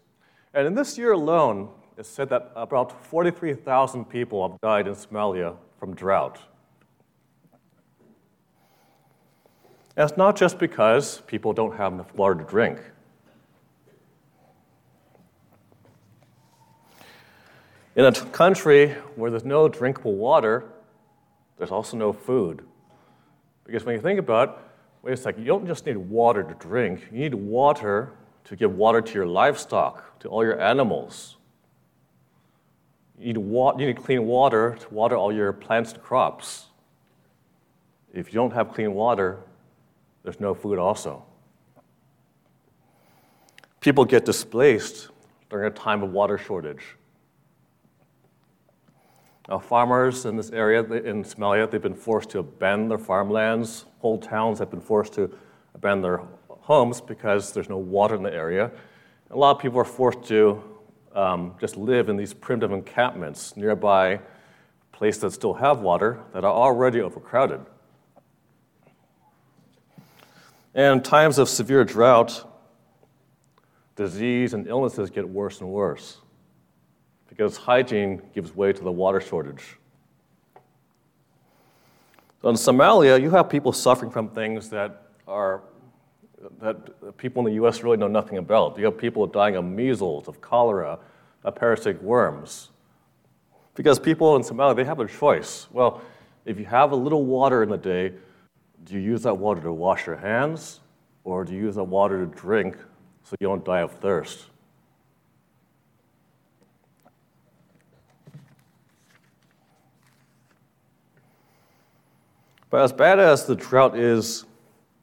And 0.53 0.67
in 0.67 0.75
this 0.75 0.99
year 0.99 1.12
alone, 1.12 1.71
it's 1.97 2.11
said 2.11 2.29
that 2.29 2.53
about 2.55 3.07
43,000 3.07 4.05
people 4.05 4.47
have 4.47 4.61
died 4.61 4.87
in 4.87 4.95
Somalia 4.97 5.57
from 5.79 5.95
drought. 5.95 6.39
And 9.97 10.07
it's 10.07 10.19
not 10.19 10.37
just 10.37 10.59
because 10.59 11.23
people 11.23 11.55
don't 11.55 11.75
have 11.79 11.95
enough 11.95 12.15
water 12.15 12.35
to 12.35 12.45
drink. 12.45 12.81
In 17.97 18.05
a 18.05 18.12
country 18.12 18.91
where 19.17 19.31
there's 19.31 19.47
no 19.47 19.69
drinkable 19.69 20.17
water, 20.17 20.67
there's 21.61 21.71
also 21.71 21.95
no 21.95 22.11
food. 22.11 22.62
Because 23.67 23.85
when 23.85 23.95
you 23.95 24.00
think 24.00 24.19
about 24.19 24.49
it, 24.49 24.55
wait 25.02 25.12
a 25.12 25.17
second, 25.17 25.43
you 25.43 25.49
don't 25.49 25.67
just 25.67 25.85
need 25.85 25.99
water 25.99 26.43
to 26.43 26.55
drink, 26.55 27.07
you 27.12 27.19
need 27.19 27.35
water 27.35 28.14
to 28.45 28.57
give 28.57 28.75
water 28.76 29.02
to 29.02 29.12
your 29.12 29.26
livestock, 29.26 30.19
to 30.21 30.29
all 30.29 30.43
your 30.43 30.59
animals. 30.59 31.37
You 33.19 33.26
need, 33.26 33.37
wa- 33.37 33.76
you 33.79 33.85
need 33.85 34.02
clean 34.02 34.25
water 34.25 34.79
to 34.81 34.88
water 34.95 35.19
all 35.19 35.35
your 35.35 35.52
plants 35.52 35.93
and 35.93 36.02
crops. 36.02 36.69
If 38.14 38.29
you 38.29 38.33
don't 38.33 38.55
have 38.55 38.73
clean 38.73 38.95
water, 38.95 39.40
there's 40.23 40.40
no 40.40 40.55
food 40.55 40.79
also. 40.79 41.23
People 43.81 44.07
get 44.07 44.25
displaced 44.25 45.11
during 45.50 45.71
a 45.71 45.75
time 45.75 46.02
of 46.02 46.11
water 46.11 46.38
shortage. 46.38 46.97
Now, 49.50 49.59
farmers 49.59 50.26
in 50.26 50.37
this 50.37 50.50
area, 50.50 50.80
in 50.80 51.25
Somalia, 51.25 51.69
they've 51.69 51.83
been 51.83 51.92
forced 51.92 52.30
to 52.30 52.38
abandon 52.38 52.88
their 52.88 52.99
farmlands. 52.99 53.85
Whole 53.99 54.16
towns 54.16 54.61
have 54.61 54.71
been 54.71 54.80
forced 54.80 55.14
to 55.14 55.28
abandon 55.75 56.02
their 56.02 56.21
homes 56.49 57.00
because 57.00 57.52
there's 57.52 57.69
no 57.69 57.76
water 57.76 58.14
in 58.14 58.23
the 58.23 58.33
area. 58.33 58.71
A 59.33 59.37
lot 59.37 59.57
of 59.57 59.61
people 59.61 59.80
are 59.80 59.85
forced 59.85 60.23
to 60.28 60.62
um, 61.16 61.57
just 61.61 61.76
live 61.76 62.09
in 62.09 62.16
these 62.16 62.33
primitive 62.33 62.71
encampments 62.71 63.57
nearby 63.57 64.21
places 64.92 65.21
that 65.23 65.33
still 65.33 65.54
have 65.54 65.80
water 65.80 66.21
that 66.33 66.45
are 66.45 66.52
already 66.52 67.00
overcrowded. 67.00 67.61
And 70.76 70.99
in 70.99 71.02
times 71.02 71.38
of 71.38 71.49
severe 71.49 71.83
drought, 71.83 72.49
disease 73.97 74.54
and 74.54 74.69
illnesses 74.69 75.11
get 75.11 75.28
worse 75.28 75.61
and 75.61 75.69
worse 75.69 76.19
because 77.40 77.56
hygiene 77.56 78.20
gives 78.35 78.54
way 78.54 78.70
to 78.70 78.85
the 78.85 78.92
water 78.92 79.18
shortage. 79.18 79.78
So 82.42 82.50
in 82.50 82.54
Somalia, 82.54 83.18
you 83.18 83.30
have 83.30 83.49
people 83.49 83.73
suffering 83.73 84.11
from 84.11 84.28
things 84.28 84.68
that 84.68 85.06
are 85.26 85.62
that 86.61 87.16
people 87.16 87.40
in 87.40 87.47
the 87.47 87.54
U.S. 87.54 87.82
really 87.82 87.97
know 87.97 88.09
nothing 88.09 88.37
about. 88.37 88.76
You 88.76 88.85
have 88.85 88.99
people 88.99 89.26
dying 89.26 89.56
of 89.56 89.64
measles, 89.64 90.28
of 90.28 90.42
cholera, 90.42 90.99
of 91.42 91.54
parasitic 91.54 92.02
worms. 92.02 92.68
Because 93.75 93.99
people 93.99 94.37
in 94.37 94.42
Somalia, 94.42 94.76
they 94.76 94.85
have 94.85 95.00
a 95.00 95.09
choice. 95.09 95.66
Well, 95.70 96.02
if 96.44 96.59
you 96.59 96.66
have 96.66 96.92
a 96.92 96.97
little 96.97 97.25
water 97.25 97.62
in 97.62 97.70
the 97.70 97.78
day, 97.78 98.12
do 98.85 98.94
you 98.97 99.00
use 99.00 99.23
that 99.23 99.35
water 99.35 99.62
to 99.62 99.73
wash 99.73 100.06
your 100.06 100.16
hands, 100.16 100.80
or 101.25 101.47
do 101.47 101.54
you 101.54 101.61
use 101.61 101.76
that 101.76 101.85
water 101.85 102.23
to 102.23 102.26
drink 102.26 102.76
so 103.23 103.35
you 103.40 103.47
don't 103.47 103.64
die 103.64 103.80
of 103.80 103.92
thirst? 103.92 104.50
But 112.71 112.83
as 112.83 112.93
bad 112.93 113.19
as 113.19 113.47
the 113.47 113.57
drought 113.57 113.99
is 113.99 114.45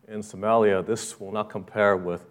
in 0.07 0.21
Somalia, 0.21 0.85
this 0.85 1.19
will 1.19 1.33
not 1.33 1.49
compare 1.49 1.97
with 1.97 2.25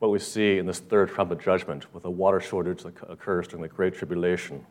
what 0.00 0.10
we 0.10 0.18
see 0.18 0.58
in 0.58 0.66
this 0.66 0.80
third 0.80 1.08
trumpet 1.10 1.40
judgment 1.40 1.86
with 1.94 2.04
a 2.04 2.10
water 2.10 2.40
shortage 2.40 2.82
that 2.82 2.94
occurs 3.08 3.46
during 3.46 3.62
the 3.62 3.68
Great 3.68 3.94
Tribulation. 3.94 4.66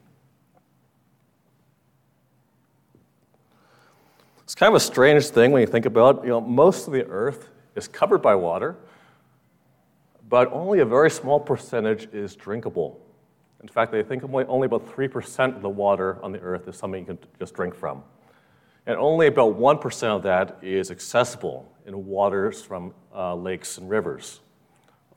It's 4.44 4.53
kind 4.53 4.70
of 4.70 4.75
a 4.75 4.84
strange 4.84 5.27
thing 5.30 5.53
when 5.53 5.62
you 5.62 5.68
think 5.68 5.86
about 5.86 6.18
it. 6.18 6.24
You 6.24 6.32
know, 6.32 6.41
most 6.41 6.88
of 6.88 6.94
the 6.94 7.06
earth 7.06 7.48
is 7.77 7.88
covered 7.88 8.22
by 8.22 8.36
water, 8.36 8.75
but 10.27 10.51
only 10.51 10.80
a 10.80 10.86
very 10.86 11.10
small 11.10 11.39
percentage 11.39 12.13
is 12.13 12.36
drinkable. 12.36 13.00
In 13.62 13.70
fact, 13.70 13.94
they 13.94 14.03
think 14.03 14.24
only 14.25 14.65
about 14.65 14.86
3% 14.94 15.56
of 15.56 15.62
the 15.62 15.70
water 15.70 16.18
on 16.22 16.34
the 16.34 16.39
earth 16.39 16.68
is 16.68 16.75
something 16.75 17.00
you 17.00 17.06
can 17.06 17.20
just 17.39 17.53
drink 17.53 17.74
from. 17.74 18.03
And 18.88 18.97
only 18.97 19.27
about 19.27 19.57
1% 19.59 20.03
of 20.07 20.23
that 20.23 20.57
is 20.61 20.89
accessible 20.89 21.71
in 21.85 22.05
waters 22.05 22.61
from 22.61 22.93
uh, 23.15 23.35
lakes 23.35 23.77
and 23.77 23.89
rivers. 23.89 24.39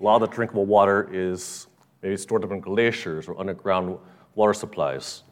A 0.00 0.02
lot 0.02 0.23
of 0.23 0.28
the 0.28 0.35
drinkable 0.35 0.66
water 0.66 1.09
is 1.12 1.66
maybe 2.02 2.16
stored 2.16 2.44
up 2.44 2.50
in 2.50 2.61
glaciers 2.61 3.26
or 3.26 3.38
underground 3.40 3.99
water 4.35 4.52
supplies. 4.52 5.23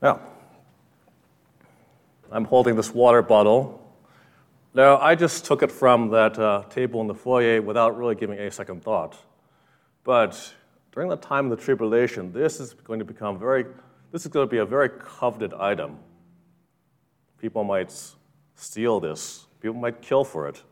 Now, 0.00 0.20
I'm 2.30 2.44
holding 2.44 2.76
this 2.76 2.92
water 2.92 3.22
bottle. 3.22 3.78
Now, 4.74 4.98
I 4.98 5.14
just 5.14 5.44
took 5.44 5.62
it 5.62 5.70
from 5.70 6.08
that 6.10 6.38
uh, 6.38 6.64
table 6.70 7.00
in 7.00 7.06
the 7.06 7.14
foyer 7.14 7.60
without 7.60 7.96
really 7.96 8.14
giving 8.14 8.38
a 8.38 8.50
second 8.50 8.82
thought. 8.82 9.16
But 10.02 10.54
during 10.92 11.08
the 11.08 11.16
time 11.16 11.50
of 11.50 11.58
the 11.58 11.64
tribulation, 11.64 12.32
this 12.32 12.60
is 12.60 12.74
going 12.74 12.98
to 12.98 13.04
become 13.04 13.38
very, 13.38 13.64
this 14.12 14.26
is 14.26 14.28
going 14.28 14.46
to 14.46 14.50
be 14.50 14.58
a 14.58 14.66
very 14.66 14.90
coveted 14.90 15.54
item. 15.54 15.98
People 17.38 17.64
might 17.64 17.92
steal 18.54 19.00
this, 19.00 19.46
people 19.60 19.80
might 19.80 20.02
kill 20.02 20.22
for 20.22 20.46
it. 20.48 20.62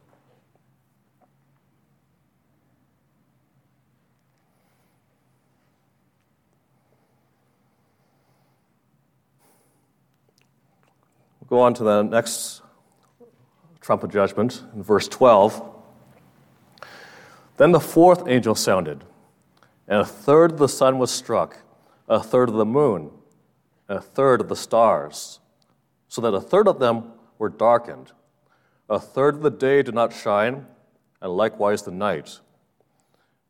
Go 11.49 11.59
on 11.59 11.75
to 11.75 11.83
the 11.83 12.03
next 12.03 12.63
trumpet 13.81 14.13
judgment 14.13 14.63
in 14.73 14.85
verse 14.85 15.09
12. 15.09 15.69
Then 17.57 17.73
the 17.73 17.81
fourth 17.81 18.29
angel 18.29 18.55
sounded, 18.55 19.03
and 19.91 19.99
a 19.99 20.05
third 20.05 20.53
of 20.53 20.59
the 20.59 20.69
sun 20.69 21.01
was 21.01 21.11
struck, 21.11 21.59
a 22.09 22.23
third 22.23 22.49
of 22.49 22.55
the 22.55 22.65
moon, 22.65 23.11
and 23.89 23.99
a 23.99 24.01
third 24.01 24.41
of 24.41 24.49
the 24.49 24.55
stars, 24.55 25.41
so 26.07 26.21
that 26.21 26.33
a 26.33 26.41
third 26.41 26.69
of 26.69 26.79
them 26.79 27.13
were 27.39 27.49
darkened. 27.49 28.13
A 28.89 29.01
third 29.01 29.35
of 29.35 29.43
the 29.43 29.51
day 29.51 29.83
did 29.83 29.95
not 29.95 30.15
shine, 30.15 30.67
and 31.21 31.33
likewise 31.33 31.83
the 31.83 31.91
night. 31.91 32.39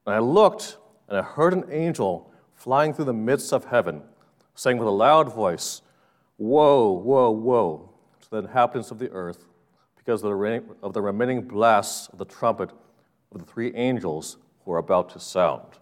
And 0.06 0.14
I 0.14 0.18
looked, 0.18 0.78
and 1.08 1.18
I 1.18 1.22
heard 1.22 1.52
an 1.52 1.64
angel 1.70 2.32
flying 2.54 2.94
through 2.94 3.04
the 3.04 3.12
midst 3.12 3.52
of 3.52 3.66
heaven, 3.66 4.02
saying 4.54 4.78
with 4.78 4.88
a 4.88 4.90
loud 4.90 5.32
voice, 5.32 5.82
Woe, 6.38 6.90
woe, 6.92 7.30
woe 7.30 7.92
to 8.22 8.30
the 8.30 8.38
inhabitants 8.38 8.90
of 8.90 8.98
the 8.98 9.10
earth 9.10 9.44
because 9.94 10.24
of 10.24 10.30
the, 10.30 10.64
of 10.82 10.94
the 10.94 11.02
remaining 11.02 11.42
blasts 11.42 12.08
of 12.08 12.18
the 12.18 12.24
trumpet 12.24 12.70
of 13.30 13.40
the 13.40 13.44
three 13.44 13.74
angels 13.74 14.38
who 14.64 14.72
are 14.72 14.78
about 14.78 15.10
to 15.10 15.20
sound. 15.20 15.79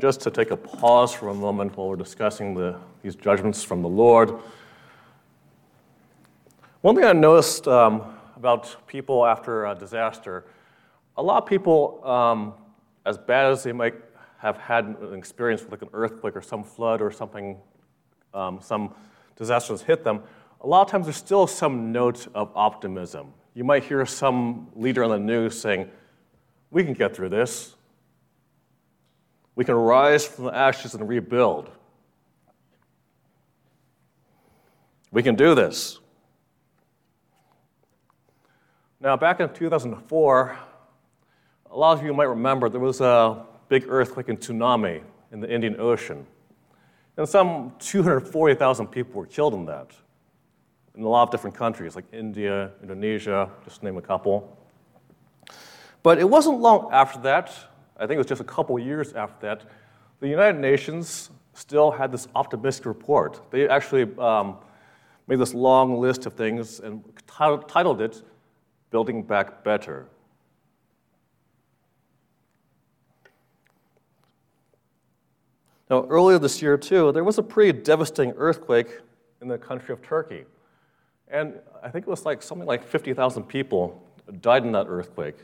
Just 0.00 0.22
to 0.22 0.30
take 0.30 0.50
a 0.50 0.56
pause 0.56 1.12
for 1.12 1.28
a 1.28 1.34
moment 1.34 1.76
while 1.76 1.88
we're 1.88 1.96
discussing 1.96 2.54
the, 2.54 2.78
these 3.02 3.14
judgments 3.14 3.62
from 3.62 3.82
the 3.82 3.88
Lord, 3.88 4.32
one 6.80 6.96
thing 6.96 7.04
I 7.04 7.12
noticed 7.12 7.68
um, 7.68 8.02
about 8.34 8.74
people 8.86 9.26
after 9.26 9.66
a 9.66 9.74
disaster, 9.74 10.46
a 11.18 11.22
lot 11.22 11.42
of 11.42 11.48
people, 11.48 12.00
um, 12.08 12.54
as 13.04 13.18
bad 13.18 13.52
as 13.52 13.64
they 13.64 13.72
might 13.72 13.94
have 14.38 14.56
had 14.56 14.86
an 14.86 15.14
experience 15.14 15.60
with 15.60 15.72
like 15.72 15.82
an 15.82 15.90
earthquake 15.92 16.36
or 16.36 16.42
some 16.42 16.64
flood 16.64 17.02
or 17.02 17.10
something, 17.10 17.58
um, 18.32 18.60
some 18.62 18.94
disaster 19.36 19.74
has 19.74 19.82
hit 19.82 20.04
them, 20.04 20.22
a 20.62 20.66
lot 20.66 20.82
of 20.82 20.90
times 20.90 21.04
there's 21.04 21.16
still 21.16 21.46
some 21.46 21.92
note 21.92 22.28
of 22.34 22.50
optimism. 22.54 23.34
You 23.52 23.64
might 23.64 23.84
hear 23.84 24.06
some 24.06 24.68
leader 24.74 25.04
on 25.04 25.10
the 25.10 25.18
news 25.18 25.60
saying, 25.60 25.90
We 26.70 26.82
can 26.82 26.94
get 26.94 27.14
through 27.14 27.28
this. 27.28 27.74
We 29.54 29.64
can 29.64 29.74
rise 29.74 30.26
from 30.26 30.44
the 30.46 30.54
ashes 30.54 30.94
and 30.94 31.08
rebuild. 31.08 31.70
We 35.10 35.22
can 35.22 35.34
do 35.34 35.54
this. 35.54 35.98
Now, 38.98 39.16
back 39.16 39.40
in 39.40 39.52
2004, 39.52 40.58
a 41.70 41.76
lot 41.76 41.98
of 41.98 42.04
you 42.04 42.14
might 42.14 42.24
remember 42.24 42.68
there 42.68 42.80
was 42.80 43.00
a 43.00 43.44
big 43.68 43.86
earthquake 43.88 44.28
and 44.28 44.38
tsunami 44.38 45.02
in 45.32 45.40
the 45.40 45.52
Indian 45.52 45.78
Ocean. 45.80 46.26
And 47.16 47.28
some 47.28 47.74
240,000 47.78 48.86
people 48.86 49.20
were 49.20 49.26
killed 49.26 49.54
in 49.54 49.66
that, 49.66 49.90
in 50.94 51.02
a 51.02 51.08
lot 51.08 51.24
of 51.24 51.30
different 51.30 51.56
countries, 51.56 51.94
like 51.94 52.04
India, 52.12 52.70
Indonesia, 52.80 53.50
just 53.64 53.82
name 53.82 53.98
a 53.98 54.02
couple. 54.02 54.56
But 56.02 56.18
it 56.18 56.28
wasn't 56.28 56.60
long 56.60 56.88
after 56.92 57.20
that, 57.20 57.52
I 58.02 58.06
think 58.06 58.16
it 58.16 58.18
was 58.18 58.26
just 58.26 58.40
a 58.40 58.44
couple 58.44 58.76
years 58.80 59.12
after 59.12 59.46
that, 59.46 59.62
the 60.18 60.26
United 60.26 60.58
Nations 60.58 61.30
still 61.54 61.92
had 61.92 62.10
this 62.10 62.26
optimistic 62.34 62.86
report. 62.86 63.40
They 63.52 63.68
actually 63.68 64.08
um, 64.18 64.56
made 65.28 65.38
this 65.38 65.54
long 65.54 66.00
list 66.00 66.26
of 66.26 66.32
things 66.32 66.80
and 66.80 67.04
titled 67.28 68.00
it 68.00 68.22
Building 68.90 69.22
Back 69.22 69.62
Better. 69.62 70.08
Now, 75.88 76.04
earlier 76.08 76.40
this 76.40 76.60
year, 76.60 76.76
too, 76.76 77.12
there 77.12 77.22
was 77.22 77.38
a 77.38 77.42
pretty 77.42 77.78
devastating 77.78 78.32
earthquake 78.36 78.98
in 79.40 79.46
the 79.46 79.58
country 79.58 79.92
of 79.92 80.02
Turkey. 80.02 80.44
And 81.28 81.60
I 81.84 81.88
think 81.88 82.08
it 82.08 82.10
was 82.10 82.24
like 82.24 82.42
something 82.42 82.66
like 82.66 82.82
50,000 82.82 83.44
people 83.44 84.02
died 84.40 84.64
in 84.64 84.72
that 84.72 84.86
earthquake. 84.88 85.36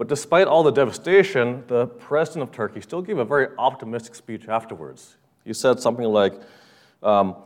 But 0.00 0.08
despite 0.08 0.46
all 0.46 0.62
the 0.62 0.70
devastation, 0.70 1.62
the 1.66 1.86
president 1.86 2.44
of 2.44 2.52
Turkey 2.52 2.80
still 2.80 3.02
gave 3.02 3.18
a 3.18 3.24
very 3.26 3.48
optimistic 3.58 4.14
speech 4.14 4.48
afterwards. 4.48 5.18
He 5.44 5.52
said 5.52 5.78
something 5.78 6.06
like, 6.06 6.40
um, 7.02 7.36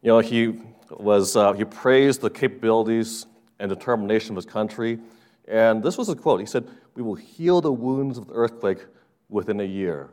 you 0.00 0.08
know, 0.08 0.20
he, 0.20 0.58
was, 0.88 1.36
uh, 1.36 1.52
he 1.52 1.66
praised 1.66 2.22
the 2.22 2.30
capabilities 2.30 3.26
and 3.58 3.68
determination 3.68 4.30
of 4.30 4.36
his 4.36 4.46
country. 4.46 5.00
And 5.46 5.82
this 5.82 5.98
was 5.98 6.08
a 6.08 6.16
quote. 6.16 6.40
He 6.40 6.46
said, 6.46 6.66
We 6.94 7.02
will 7.02 7.14
heal 7.14 7.60
the 7.60 7.70
wounds 7.70 8.16
of 8.16 8.28
the 8.28 8.32
earthquake 8.32 8.86
within 9.28 9.60
a 9.60 9.64
year. 9.64 10.08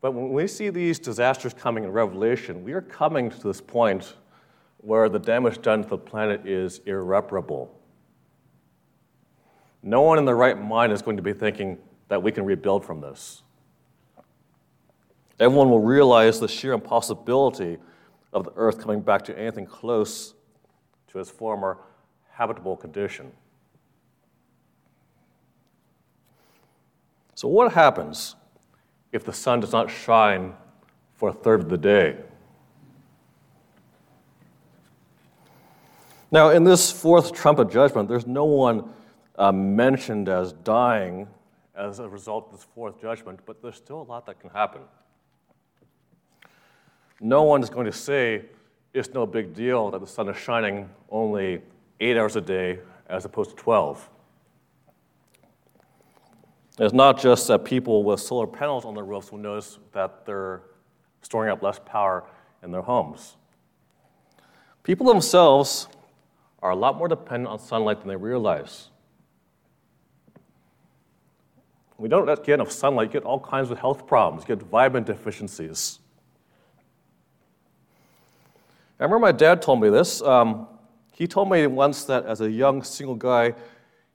But 0.00 0.14
when 0.14 0.32
we 0.32 0.48
see 0.48 0.68
these 0.68 0.98
disasters 0.98 1.54
coming 1.54 1.84
in 1.84 1.92
Revelation, 1.92 2.64
we 2.64 2.72
are 2.72 2.82
coming 2.82 3.30
to 3.30 3.40
this 3.40 3.60
point 3.60 4.16
where 4.78 5.08
the 5.08 5.20
damage 5.20 5.62
done 5.62 5.84
to 5.84 5.90
the 5.90 5.96
planet 5.96 6.44
is 6.44 6.80
irreparable. 6.86 7.75
No 9.86 10.02
one 10.02 10.18
in 10.18 10.24
their 10.24 10.34
right 10.34 10.60
mind 10.60 10.92
is 10.92 11.00
going 11.00 11.16
to 11.16 11.22
be 11.22 11.32
thinking 11.32 11.78
that 12.08 12.20
we 12.20 12.32
can 12.32 12.44
rebuild 12.44 12.84
from 12.84 13.00
this. 13.00 13.42
everyone 15.38 15.70
will 15.70 15.80
realize 15.80 16.40
the 16.40 16.48
sheer 16.48 16.72
impossibility 16.72 17.78
of 18.32 18.44
the 18.44 18.52
earth 18.56 18.80
coming 18.80 19.00
back 19.00 19.22
to 19.22 19.38
anything 19.38 19.64
close 19.64 20.34
to 21.06 21.20
its 21.20 21.30
former 21.30 21.78
habitable 22.30 22.76
condition. 22.76 23.30
So, 27.36 27.46
what 27.46 27.72
happens 27.72 28.34
if 29.12 29.24
the 29.24 29.32
sun 29.32 29.60
does 29.60 29.70
not 29.70 29.88
shine 29.88 30.54
for 31.14 31.28
a 31.28 31.32
third 31.32 31.60
of 31.60 31.68
the 31.68 31.78
day? 31.78 32.16
Now, 36.32 36.48
in 36.48 36.64
this 36.64 36.90
fourth 36.90 37.32
trumpet 37.32 37.70
judgment, 37.70 38.08
there's 38.08 38.26
no 38.26 38.46
one 38.46 38.92
uh, 39.38 39.52
mentioned 39.52 40.28
as 40.28 40.52
dying 40.52 41.28
as 41.74 41.98
a 41.98 42.08
result 42.08 42.46
of 42.46 42.52
this 42.52 42.66
fourth 42.74 43.00
judgment, 43.00 43.40
but 43.44 43.60
there's 43.62 43.76
still 43.76 44.00
a 44.00 44.04
lot 44.04 44.26
that 44.26 44.40
can 44.40 44.50
happen. 44.50 44.82
No 47.20 47.42
one 47.42 47.62
is 47.62 47.70
going 47.70 47.86
to 47.86 47.92
say 47.92 48.46
it's 48.92 49.12
no 49.12 49.26
big 49.26 49.54
deal 49.54 49.90
that 49.90 50.00
the 50.00 50.06
sun 50.06 50.28
is 50.28 50.36
shining 50.36 50.88
only 51.10 51.60
eight 52.00 52.16
hours 52.16 52.36
a 52.36 52.40
day 52.40 52.78
as 53.08 53.24
opposed 53.24 53.50
to 53.50 53.56
12. 53.56 54.08
It's 56.78 56.92
not 56.92 57.18
just 57.18 57.48
that 57.48 57.64
people 57.64 58.04
with 58.04 58.20
solar 58.20 58.46
panels 58.46 58.84
on 58.84 58.94
their 58.94 59.04
roofs 59.04 59.32
will 59.32 59.38
notice 59.38 59.78
that 59.92 60.26
they're 60.26 60.62
storing 61.22 61.50
up 61.50 61.62
less 61.62 61.80
power 61.84 62.24
in 62.62 62.70
their 62.70 62.82
homes. 62.82 63.36
People 64.82 65.06
themselves 65.06 65.88
are 66.62 66.70
a 66.70 66.76
lot 66.76 66.96
more 66.96 67.08
dependent 67.08 67.48
on 67.48 67.58
sunlight 67.58 68.00
than 68.00 68.08
they 68.08 68.16
realize. 68.16 68.90
We 71.98 72.08
don't 72.08 72.26
get 72.26 72.54
enough 72.54 72.70
sunlight, 72.70 73.08
you 73.08 73.12
get 73.12 73.24
all 73.24 73.40
kinds 73.40 73.70
of 73.70 73.78
health 73.78 74.06
problems, 74.06 74.46
you 74.46 74.54
get 74.54 74.66
vitamin 74.66 75.04
deficiencies. 75.04 75.98
I 79.00 79.04
remember 79.04 79.20
my 79.20 79.32
dad 79.32 79.62
told 79.62 79.80
me 79.80 79.88
this. 79.88 80.22
Um, 80.22 80.68
he 81.12 81.26
told 81.26 81.50
me 81.50 81.66
once 81.66 82.04
that 82.04 82.26
as 82.26 82.42
a 82.42 82.50
young 82.50 82.82
single 82.82 83.14
guy, 83.14 83.54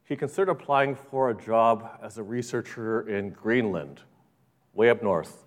he 0.03 0.15
considered 0.15 0.49
applying 0.49 0.95
for 0.95 1.29
a 1.29 1.33
job 1.33 1.89
as 2.03 2.17
a 2.17 2.23
researcher 2.23 3.07
in 3.07 3.29
Greenland, 3.29 4.01
way 4.73 4.89
up 4.89 5.01
north. 5.01 5.45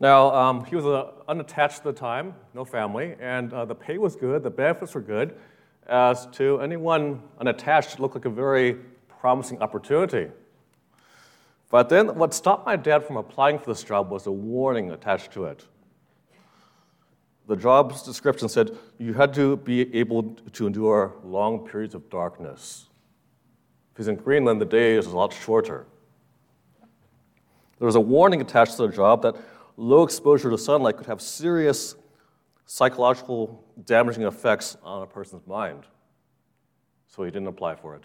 Now, 0.00 0.34
um, 0.34 0.64
he 0.64 0.74
was 0.74 0.86
uh, 0.86 1.10
unattached 1.28 1.78
at 1.78 1.84
the 1.84 1.92
time, 1.92 2.34
no 2.54 2.64
family, 2.64 3.14
and 3.20 3.52
uh, 3.52 3.66
the 3.66 3.74
pay 3.74 3.98
was 3.98 4.16
good, 4.16 4.42
the 4.42 4.50
benefits 4.50 4.94
were 4.94 5.00
good. 5.00 5.36
As 5.86 6.26
to 6.32 6.60
anyone 6.60 7.22
unattached, 7.38 7.94
it 7.94 8.00
looked 8.00 8.14
like 8.14 8.24
a 8.24 8.30
very 8.30 8.78
promising 9.20 9.60
opportunity. 9.60 10.30
But 11.70 11.88
then 11.88 12.16
what 12.16 12.34
stopped 12.34 12.66
my 12.66 12.76
dad 12.76 13.06
from 13.06 13.16
applying 13.16 13.58
for 13.58 13.66
this 13.72 13.84
job 13.84 14.10
was 14.10 14.26
a 14.26 14.32
warning 14.32 14.90
attached 14.90 15.32
to 15.32 15.44
it 15.44 15.64
the 17.50 17.56
job 17.56 17.92
description 18.04 18.48
said 18.48 18.78
you 18.96 19.12
had 19.12 19.34
to 19.34 19.56
be 19.56 19.92
able 19.92 20.22
to 20.52 20.68
endure 20.68 21.16
long 21.24 21.66
periods 21.66 21.96
of 21.96 22.08
darkness. 22.08 22.86
Because 23.92 24.06
in 24.06 24.14
Greenland, 24.14 24.60
the 24.60 24.64
day 24.64 24.94
is 24.94 25.06
a 25.06 25.16
lot 25.16 25.32
shorter. 25.32 25.84
There 27.80 27.86
was 27.86 27.96
a 27.96 28.00
warning 28.00 28.40
attached 28.40 28.76
to 28.76 28.86
the 28.86 28.92
job 28.92 29.22
that 29.22 29.34
low 29.76 30.04
exposure 30.04 30.48
to 30.48 30.56
sunlight 30.56 30.96
could 30.96 31.06
have 31.06 31.20
serious 31.20 31.96
psychological 32.66 33.64
damaging 33.84 34.22
effects 34.22 34.76
on 34.84 35.02
a 35.02 35.06
person's 35.06 35.44
mind. 35.44 35.86
So 37.08 37.24
he 37.24 37.32
didn't 37.32 37.48
apply 37.48 37.74
for 37.74 37.96
it. 37.96 38.04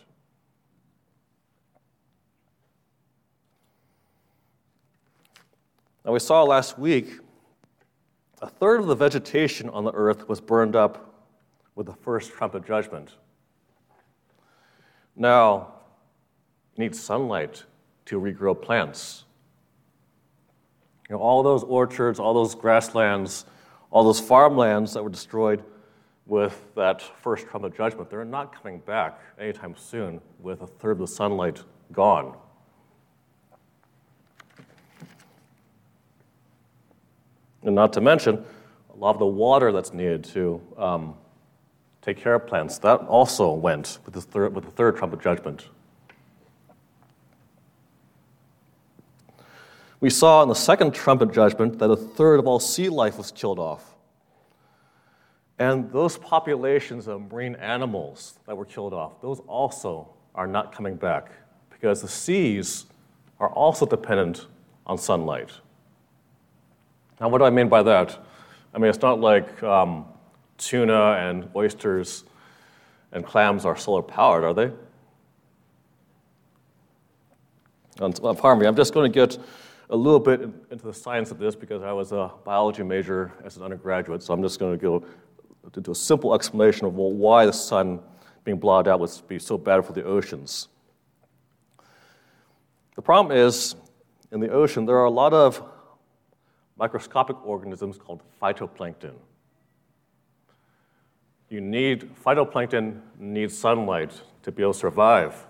Now, 6.05 6.11
we 6.11 6.19
saw 6.19 6.43
last 6.43 6.77
week 6.77 7.19
a 8.39 8.47
third 8.47 8.79
of 8.79 8.85
the 8.85 8.95
vegetation 8.95 9.69
on 9.69 9.83
the 9.83 9.91
earth 9.93 10.29
was 10.29 10.39
burned 10.39 10.75
up 10.75 11.25
with 11.73 11.87
the 11.87 11.93
first 11.93 12.31
trumpet 12.31 12.63
judgment. 12.63 13.17
Now, 15.15 15.73
you 16.75 16.83
need 16.83 16.95
sunlight 16.95 17.63
to 18.05 18.19
regrow 18.19 18.61
plants. 18.61 19.23
You 21.09 21.15
know, 21.15 21.21
all 21.21 21.41
those 21.41 21.63
orchards, 21.63 22.19
all 22.19 22.35
those 22.35 22.53
grasslands, 22.53 23.45
all 23.89 24.03
those 24.03 24.19
farmlands 24.19 24.93
that 24.93 25.03
were 25.03 25.09
destroyed 25.09 25.63
with 26.27 26.67
that 26.75 27.01
first 27.23 27.47
trumpet 27.47 27.75
judgment, 27.75 28.11
they're 28.11 28.25
not 28.25 28.53
coming 28.53 28.77
back 28.79 29.19
anytime 29.39 29.75
soon 29.75 30.21
with 30.39 30.61
a 30.61 30.67
third 30.67 30.91
of 30.91 30.99
the 30.99 31.07
sunlight 31.07 31.63
gone. 31.91 32.37
And 37.65 37.75
not 37.75 37.91
to 37.93 38.01
mention, 38.01 38.45
a 38.93 38.95
lot 38.95 39.15
of 39.15 39.19
the 39.19 39.25
water 39.25 39.71
that's 39.71 39.91
needed 39.91 40.23
to 40.25 40.61
um, 40.77 41.15
take 42.01 42.17
care 42.17 42.35
of 42.35 42.47
plants, 42.47 42.77
that 42.79 42.97
also 43.01 43.51
went 43.51 43.99
with 44.05 44.13
the 44.13 44.21
third, 44.21 44.53
with 44.53 44.63
the 44.63 44.71
third 44.71 44.95
trumpet 44.95 45.19
judgment. 45.19 45.67
We 49.99 50.11
saw 50.11 50.43
in 50.43 50.49
the 50.49 50.55
second 50.55 50.93
trumpet 50.93 51.33
judgment 51.33 51.79
that 51.79 51.89
a 51.89 51.95
third 51.95 52.39
of 52.39 52.45
all 52.45 52.59
sea 52.59 52.89
life 52.89 53.17
was 53.17 53.31
killed 53.31 53.57
off. 53.57 53.95
And 55.57 55.91
those 55.91 56.17
populations 56.17 57.07
of 57.07 57.31
marine 57.31 57.55
animals 57.55 58.37
that 58.45 58.55
were 58.55 58.65
killed 58.65 58.93
off, 58.93 59.21
those 59.21 59.39
also 59.47 60.09
are 60.35 60.45
not 60.45 60.71
coming 60.75 60.95
back 60.95 61.31
because 61.71 62.01
the 62.01 62.07
seas 62.07 62.85
are 63.39 63.49
also 63.49 63.85
dependent 63.85 64.45
on 64.85 64.97
sunlight. 64.97 65.49
Now, 67.19 67.29
what 67.29 67.37
do 67.37 67.45
I 67.45 67.49
mean 67.49 67.69
by 67.69 67.81
that? 67.83 68.17
I 68.73 68.77
mean, 68.77 68.89
it's 68.89 69.01
not 69.01 69.21
like 69.21 69.63
um, 69.63 70.05
tuna 70.57 71.13
and 71.13 71.49
oysters 71.55 72.25
and 73.11 73.25
clams 73.25 73.65
are 73.65 73.77
solar 73.77 74.01
powered, 74.01 74.43
are 74.43 74.53
they? 74.53 74.71
And, 78.01 78.19
uh, 78.21 78.33
pardon 78.33 78.61
me, 78.61 78.67
I'm 78.67 78.75
just 78.75 78.93
going 78.93 79.09
to 79.09 79.13
get 79.13 79.37
a 79.89 79.95
little 79.95 80.19
bit 80.19 80.41
into 80.41 80.85
the 80.85 80.93
science 80.93 81.31
of 81.31 81.37
this 81.37 81.55
because 81.55 81.81
I 81.81 81.93
was 81.93 82.11
a 82.11 82.31
biology 82.43 82.83
major 82.83 83.31
as 83.45 83.55
an 83.55 83.63
undergraduate, 83.63 84.21
so 84.21 84.33
I'm 84.33 84.41
just 84.41 84.59
going 84.59 84.77
to 84.77 84.81
go 84.81 85.05
into 85.73 85.91
a 85.91 85.95
simple 85.95 86.35
explanation 86.35 86.85
of 86.85 86.95
well, 86.95 87.11
why 87.11 87.45
the 87.45 87.53
sun 87.53 87.99
being 88.43 88.57
blotted 88.57 88.89
out 88.89 88.99
would 88.99 89.11
be 89.27 89.39
so 89.39 89.57
bad 89.57 89.85
for 89.85 89.93
the 89.93 90.03
oceans. 90.03 90.67
The 92.95 93.01
problem 93.01 93.35
is, 93.35 93.75
in 94.31 94.39
the 94.39 94.49
ocean, 94.49 94.85
there 94.85 94.97
are 94.97 95.05
a 95.05 95.11
lot 95.11 95.33
of 95.33 95.63
microscopic 96.77 97.37
organisms 97.45 97.97
called 97.97 98.21
phytoplankton. 98.41 99.13
You 101.49 101.61
need, 101.61 102.13
phytoplankton 102.23 102.99
needs 103.19 103.57
sunlight 103.57 104.11
to 104.43 104.51
be 104.51 104.63
able 104.63 104.73
to 104.73 104.79
survive. 104.79 105.45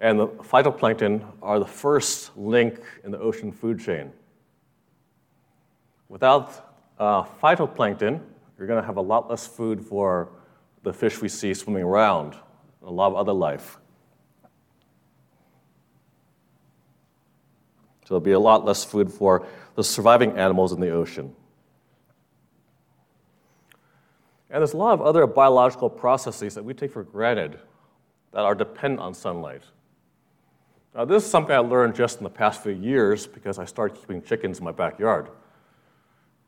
And 0.00 0.18
the 0.18 0.26
phytoplankton 0.26 1.24
are 1.40 1.58
the 1.58 1.66
first 1.66 2.36
link 2.36 2.80
in 3.04 3.10
the 3.12 3.18
ocean 3.18 3.52
food 3.52 3.78
chain. 3.78 4.10
Without 6.08 6.74
uh, 6.98 7.22
phytoplankton, 7.42 8.20
you're 8.58 8.66
going 8.66 8.80
to 8.80 8.86
have 8.86 8.96
a 8.96 9.02
lot 9.02 9.30
less 9.30 9.46
food 9.46 9.80
for 9.80 10.30
the 10.82 10.92
fish 10.92 11.20
we 11.20 11.28
see 11.28 11.54
swimming 11.54 11.84
around, 11.84 12.34
and 12.80 12.88
a 12.88 12.92
lot 12.92 13.08
of 13.08 13.14
other 13.14 13.32
life. 13.32 13.78
So 18.01 18.01
there'll 18.12 18.20
be 18.20 18.32
a 18.32 18.40
lot 18.40 18.64
less 18.64 18.84
food 18.84 19.10
for 19.10 19.46
the 19.74 19.82
surviving 19.82 20.36
animals 20.38 20.72
in 20.72 20.80
the 20.80 20.90
ocean. 20.90 21.34
And 24.50 24.60
there's 24.60 24.74
a 24.74 24.76
lot 24.76 24.92
of 24.92 25.00
other 25.00 25.26
biological 25.26 25.88
processes 25.88 26.54
that 26.54 26.62
we 26.62 26.74
take 26.74 26.92
for 26.92 27.02
granted 27.02 27.58
that 28.32 28.42
are 28.42 28.54
dependent 28.54 29.00
on 29.00 29.14
sunlight. 29.14 29.62
Now, 30.94 31.06
this 31.06 31.24
is 31.24 31.30
something 31.30 31.54
I 31.54 31.60
learned 31.60 31.94
just 31.94 32.18
in 32.18 32.24
the 32.24 32.30
past 32.30 32.62
few 32.62 32.72
years 32.72 33.26
because 33.26 33.58
I 33.58 33.64
started 33.64 33.98
keeping 33.98 34.20
chickens 34.20 34.58
in 34.58 34.64
my 34.64 34.72
backyard. 34.72 35.28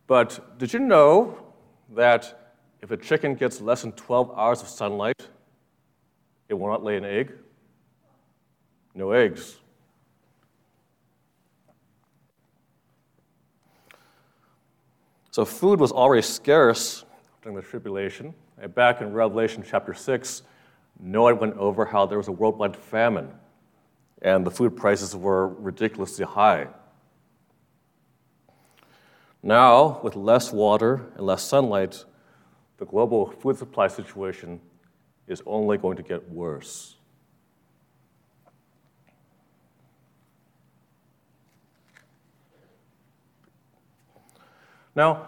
But 0.06 0.58
did 0.58 0.74
you 0.74 0.80
know 0.80 1.38
that 1.94 2.54
if 2.82 2.90
a 2.90 2.96
chicken 2.98 3.34
gets 3.34 3.62
less 3.62 3.80
than 3.80 3.92
12 3.92 4.34
hours 4.36 4.60
of 4.60 4.68
sunlight, 4.68 5.28
it 6.50 6.54
will 6.54 6.68
not 6.68 6.84
lay 6.84 6.98
an 6.98 7.06
egg? 7.06 7.32
No 8.94 9.12
eggs. 9.12 9.56
So 15.34 15.44
food 15.44 15.80
was 15.80 15.90
already 15.90 16.22
scarce 16.22 17.04
during 17.42 17.56
the 17.56 17.62
tribulation. 17.62 18.34
And 18.56 18.72
back 18.72 19.00
in 19.00 19.12
Revelation 19.12 19.64
chapter 19.68 19.92
6, 19.92 20.42
Noah 21.00 21.34
went 21.34 21.56
over 21.56 21.84
how 21.84 22.06
there 22.06 22.18
was 22.18 22.28
a 22.28 22.30
worldwide 22.30 22.76
famine 22.76 23.32
and 24.22 24.46
the 24.46 24.50
food 24.52 24.76
prices 24.76 25.16
were 25.16 25.48
ridiculously 25.48 26.24
high. 26.24 26.68
Now, 29.42 29.98
with 30.04 30.14
less 30.14 30.52
water 30.52 31.04
and 31.16 31.26
less 31.26 31.42
sunlight, 31.42 32.04
the 32.76 32.86
global 32.86 33.32
food 33.32 33.56
supply 33.58 33.88
situation 33.88 34.60
is 35.26 35.42
only 35.46 35.78
going 35.78 35.96
to 35.96 36.04
get 36.04 36.30
worse. 36.30 36.93
Now, 44.94 45.26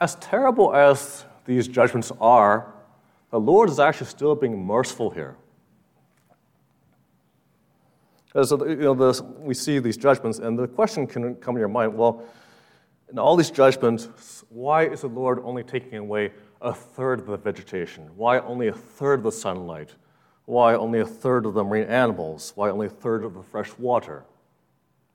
as 0.00 0.14
terrible 0.16 0.74
as 0.74 1.24
these 1.44 1.68
judgments 1.68 2.12
are, 2.20 2.74
the 3.30 3.40
Lord 3.40 3.70
is 3.70 3.80
actually 3.80 4.08
still 4.08 4.34
being 4.34 4.64
merciful 4.64 5.10
here. 5.10 5.36
As 8.34 8.50
you 8.50 8.76
know, 8.76 8.94
the, 8.94 9.22
we 9.38 9.54
see 9.54 9.78
these 9.78 9.96
judgments, 9.96 10.38
and 10.38 10.58
the 10.58 10.68
question 10.68 11.06
can 11.06 11.34
come 11.36 11.54
to 11.54 11.58
your 11.58 11.68
mind 11.68 11.96
well, 11.96 12.22
in 13.10 13.18
all 13.18 13.36
these 13.36 13.50
judgments, 13.50 14.44
why 14.50 14.84
is 14.84 15.00
the 15.00 15.06
Lord 15.06 15.40
only 15.44 15.62
taking 15.62 15.96
away 15.96 16.32
a 16.60 16.74
third 16.74 17.20
of 17.20 17.26
the 17.26 17.36
vegetation? 17.36 18.10
Why 18.16 18.40
only 18.40 18.68
a 18.68 18.72
third 18.72 19.20
of 19.20 19.22
the 19.24 19.32
sunlight? 19.32 19.94
Why 20.44 20.74
only 20.74 21.00
a 21.00 21.06
third 21.06 21.46
of 21.46 21.54
the 21.54 21.64
marine 21.64 21.88
animals? 21.88 22.52
Why 22.56 22.68
only 22.70 22.88
a 22.88 22.90
third 22.90 23.24
of 23.24 23.34
the 23.34 23.42
fresh 23.42 23.70
water? 23.78 24.24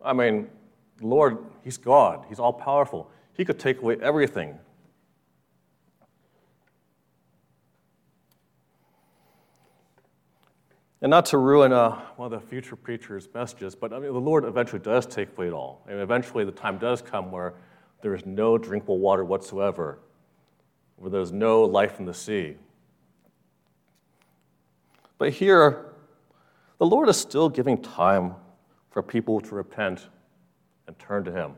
I 0.03 0.13
mean, 0.13 0.49
Lord, 1.01 1.37
He's 1.63 1.77
God, 1.77 2.25
He's 2.27 2.39
all 2.39 2.53
powerful. 2.53 3.11
He 3.41 3.45
could 3.45 3.57
take 3.57 3.81
away 3.81 3.97
everything. 4.03 4.59
And 11.01 11.09
not 11.09 11.25
to 11.25 11.39
ruin 11.39 11.73
uh, 11.73 11.99
one 12.17 12.31
of 12.31 12.39
the 12.39 12.47
future 12.47 12.75
preacher's 12.75 13.27
messages, 13.33 13.73
but 13.73 13.93
I 13.93 13.97
mean, 13.97 14.13
the 14.13 14.19
Lord 14.19 14.45
eventually 14.45 14.77
does 14.77 15.07
take 15.07 15.35
away 15.35 15.47
it 15.47 15.53
all. 15.53 15.83
And 15.89 15.99
eventually, 15.99 16.45
the 16.45 16.51
time 16.51 16.77
does 16.77 17.01
come 17.01 17.31
where 17.31 17.55
there 18.03 18.13
is 18.13 18.27
no 18.27 18.59
drinkable 18.59 18.99
water 18.99 19.25
whatsoever, 19.25 19.97
where 20.97 21.09
there's 21.09 21.31
no 21.31 21.63
life 21.63 21.97
in 21.97 22.05
the 22.05 22.13
sea. 22.13 22.57
But 25.17 25.33
here, 25.33 25.95
the 26.77 26.85
Lord 26.85 27.09
is 27.09 27.17
still 27.17 27.49
giving 27.49 27.81
time 27.81 28.35
for 28.91 29.01
people 29.01 29.41
to 29.41 29.55
repent 29.55 30.09
and 30.85 30.99
turn 30.99 31.23
to 31.23 31.31
Him. 31.31 31.55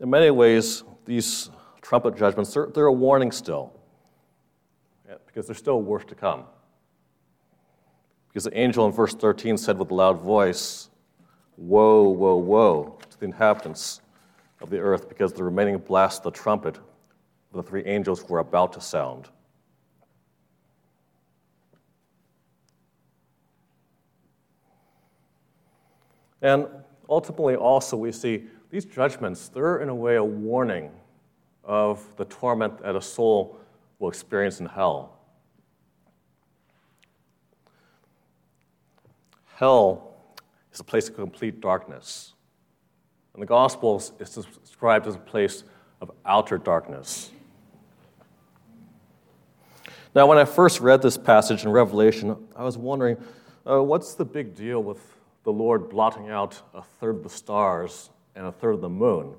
In 0.00 0.10
many 0.10 0.30
ways, 0.30 0.84
these 1.04 1.50
trumpet 1.80 2.16
judgments, 2.16 2.52
they're, 2.52 2.66
they're 2.66 2.86
a 2.86 2.92
warning 2.92 3.32
still, 3.32 3.72
because 5.26 5.46
there's 5.46 5.58
still 5.58 5.80
worse 5.80 6.04
to 6.06 6.14
come. 6.14 6.44
Because 8.28 8.44
the 8.44 8.58
angel 8.58 8.86
in 8.86 8.92
verse 8.92 9.14
13 9.14 9.56
said 9.56 9.78
with 9.78 9.90
a 9.90 9.94
loud 9.94 10.20
voice, 10.20 10.90
Woe, 11.56 12.10
woe, 12.10 12.36
woe 12.36 12.98
to 13.08 13.18
the 13.18 13.24
inhabitants 13.24 14.02
of 14.60 14.68
the 14.68 14.78
earth, 14.78 15.08
because 15.08 15.32
the 15.32 15.42
remaining 15.42 15.78
blast 15.78 16.18
of 16.18 16.34
the 16.34 16.38
trumpet 16.38 16.78
the 17.56 17.62
three 17.62 17.84
angels 17.84 18.28
were 18.28 18.38
about 18.38 18.72
to 18.74 18.80
sound. 18.80 19.28
And 26.42 26.66
ultimately, 27.08 27.56
also, 27.56 27.96
we 27.96 28.12
see 28.12 28.44
these 28.70 28.84
judgments, 28.84 29.48
they're 29.48 29.78
in 29.78 29.88
a 29.88 29.94
way 29.94 30.16
a 30.16 30.24
warning 30.24 30.90
of 31.64 32.04
the 32.16 32.24
torment 32.24 32.82
that 32.82 32.96
a 32.96 33.02
soul 33.02 33.58
will 33.98 34.08
experience 34.08 34.60
in 34.60 34.66
hell. 34.66 35.18
Hell 39.56 40.14
is 40.72 40.80
a 40.80 40.84
place 40.84 41.08
of 41.08 41.16
complete 41.16 41.60
darkness. 41.60 42.34
And 43.32 43.42
the 43.42 43.46
Gospels 43.46 44.12
is 44.18 44.30
described 44.30 45.06
as 45.06 45.14
a 45.14 45.18
place 45.18 45.64
of 46.00 46.10
outer 46.24 46.58
darkness. 46.58 47.30
Now, 50.14 50.26
when 50.26 50.38
I 50.38 50.44
first 50.44 50.80
read 50.80 51.02
this 51.02 51.18
passage 51.18 51.64
in 51.64 51.70
Revelation, 51.70 52.36
I 52.54 52.64
was 52.64 52.78
wondering 52.78 53.16
uh, 53.68 53.82
what's 53.82 54.14
the 54.14 54.24
big 54.24 54.54
deal 54.54 54.82
with 54.82 54.98
the 55.44 55.52
Lord 55.52 55.88
blotting 55.90 56.30
out 56.30 56.62
a 56.74 56.82
third 56.82 57.16
of 57.16 57.22
the 57.22 57.30
stars 57.30 58.10
and 58.36 58.46
a 58.46 58.52
third 58.52 58.74
of 58.74 58.80
the 58.80 58.88
moon? 58.88 59.34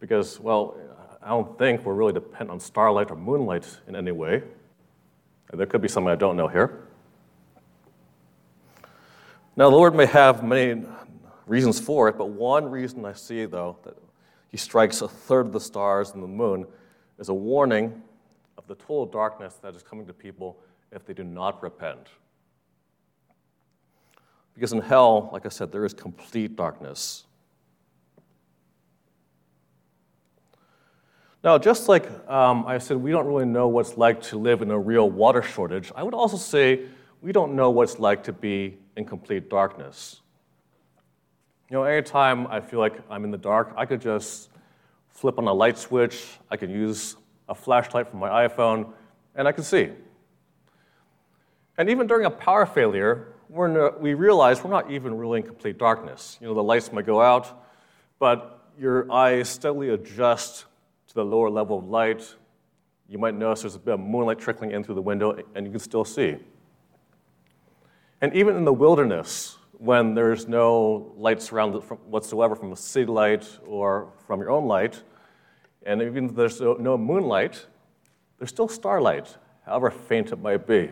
Because, 0.00 0.38
well, 0.38 0.76
I 1.22 1.28
don't 1.28 1.56
think 1.58 1.84
we're 1.84 1.94
really 1.94 2.12
dependent 2.12 2.50
on 2.50 2.60
starlight 2.60 3.10
or 3.10 3.16
moonlight 3.16 3.66
in 3.86 3.96
any 3.96 4.12
way. 4.12 4.42
There 5.52 5.66
could 5.66 5.80
be 5.80 5.88
something 5.88 6.10
I 6.10 6.16
don't 6.16 6.36
know 6.36 6.48
here. 6.48 6.86
Now, 9.56 9.68
the 9.68 9.76
Lord 9.76 9.94
may 9.94 10.06
have 10.06 10.42
many 10.44 10.84
reasons 11.46 11.80
for 11.80 12.08
it, 12.08 12.16
but 12.16 12.28
one 12.28 12.70
reason 12.70 13.04
I 13.04 13.12
see, 13.12 13.44
though, 13.46 13.76
that 13.84 13.96
He 14.48 14.56
strikes 14.56 15.02
a 15.02 15.08
third 15.08 15.46
of 15.46 15.52
the 15.52 15.60
stars 15.60 16.12
and 16.12 16.22
the 16.22 16.28
moon 16.28 16.66
is 17.18 17.28
a 17.28 17.34
warning 17.34 18.02
of 18.56 18.66
the 18.66 18.74
total 18.76 19.06
darkness 19.06 19.54
that 19.62 19.74
is 19.74 19.82
coming 19.82 20.06
to 20.06 20.12
people 20.12 20.58
if 20.92 21.04
they 21.04 21.12
do 21.12 21.24
not 21.24 21.62
repent. 21.62 22.08
Because 24.54 24.72
in 24.72 24.80
hell, 24.80 25.30
like 25.32 25.46
I 25.46 25.48
said, 25.48 25.72
there 25.72 25.84
is 25.84 25.94
complete 25.94 26.56
darkness. 26.56 27.24
Now, 31.42 31.56
just 31.56 31.88
like 31.88 32.06
um, 32.28 32.66
I 32.66 32.76
said, 32.78 32.98
we 32.98 33.10
don't 33.10 33.26
really 33.26 33.46
know 33.46 33.66
what 33.68 33.86
it's 33.86 33.96
like 33.96 34.20
to 34.24 34.38
live 34.38 34.60
in 34.60 34.70
a 34.70 34.78
real 34.78 35.08
water 35.08 35.42
shortage, 35.42 35.90
I 35.96 36.02
would 36.02 36.12
also 36.12 36.36
say 36.36 36.82
we 37.22 37.32
don't 37.32 37.54
know 37.54 37.70
what 37.70 37.84
it's 37.84 37.98
like 37.98 38.24
to 38.24 38.32
be 38.32 38.76
in 38.96 39.06
complete 39.06 39.48
darkness. 39.48 40.20
You 41.70 41.78
know, 41.78 41.84
anytime 41.84 42.46
I 42.48 42.60
feel 42.60 42.78
like 42.78 43.00
I'm 43.08 43.24
in 43.24 43.30
the 43.30 43.38
dark, 43.38 43.72
I 43.76 43.86
could 43.86 44.02
just 44.02 44.50
flip 45.08 45.38
on 45.38 45.46
a 45.46 45.52
light 45.52 45.78
switch, 45.78 46.26
I 46.50 46.58
could 46.58 46.70
use 46.70 47.16
a 47.48 47.54
flashlight 47.54 48.10
from 48.10 48.20
my 48.20 48.46
iPhone, 48.46 48.92
and 49.34 49.48
I 49.48 49.52
can 49.52 49.64
see. 49.64 49.90
And 51.78 51.88
even 51.88 52.06
during 52.06 52.26
a 52.26 52.30
power 52.30 52.66
failure, 52.66 53.28
we're 53.48 53.96
we 53.98 54.12
realize 54.12 54.62
we're 54.62 54.70
not 54.70 54.90
even 54.90 55.16
really 55.16 55.40
in 55.40 55.46
complete 55.46 55.78
darkness. 55.78 56.36
You 56.40 56.48
know, 56.48 56.54
the 56.54 56.62
lights 56.62 56.92
might 56.92 57.06
go 57.06 57.22
out, 57.22 57.64
but 58.18 58.68
your 58.78 59.10
eyes 59.10 59.48
steadily 59.48 59.88
adjust 59.88 60.66
to 61.10 61.14
the 61.16 61.24
lower 61.24 61.50
level 61.50 61.76
of 61.76 61.88
light. 61.88 62.36
You 63.08 63.18
might 63.18 63.34
notice 63.34 63.62
there's 63.62 63.74
a 63.74 63.80
bit 63.80 63.94
of 63.94 64.00
moonlight 64.00 64.38
trickling 64.38 64.70
in 64.70 64.84
through 64.84 64.94
the 64.94 65.02
window, 65.02 65.36
and 65.56 65.66
you 65.66 65.72
can 65.72 65.80
still 65.80 66.04
see. 66.04 66.36
And 68.20 68.32
even 68.32 68.56
in 68.56 68.64
the 68.64 68.72
wilderness, 68.72 69.58
when 69.72 70.14
there's 70.14 70.46
no 70.46 71.12
lights 71.16 71.50
around 71.50 71.72
whatsoever 71.72 72.54
from 72.54 72.70
a 72.70 72.76
city 72.76 73.06
light 73.06 73.48
or 73.66 74.12
from 74.24 74.38
your 74.38 74.50
own 74.50 74.66
light, 74.66 75.02
and 75.84 76.00
even 76.00 76.26
if 76.26 76.36
there's 76.36 76.60
no 76.60 76.96
moonlight, 76.96 77.66
there's 78.38 78.50
still 78.50 78.68
starlight, 78.68 79.36
however 79.66 79.90
faint 79.90 80.30
it 80.30 80.38
might 80.38 80.64
be. 80.64 80.90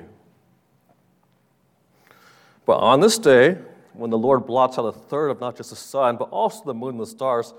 But 2.66 2.78
on 2.78 2.98
this 3.00 3.18
day, 3.18 3.56
when 3.92 4.10
the 4.10 4.18
Lord 4.18 4.46
blots 4.46 4.78
out 4.78 4.86
a 4.86 4.92
third 4.92 5.28
of 5.28 5.38
not 5.38 5.56
just 5.56 5.70
the 5.70 5.76
sun, 5.76 6.16
but 6.16 6.28
also 6.30 6.64
the 6.64 6.74
moon 6.74 6.90
and 6.90 7.00
the 7.00 7.06
stars, 7.06 7.54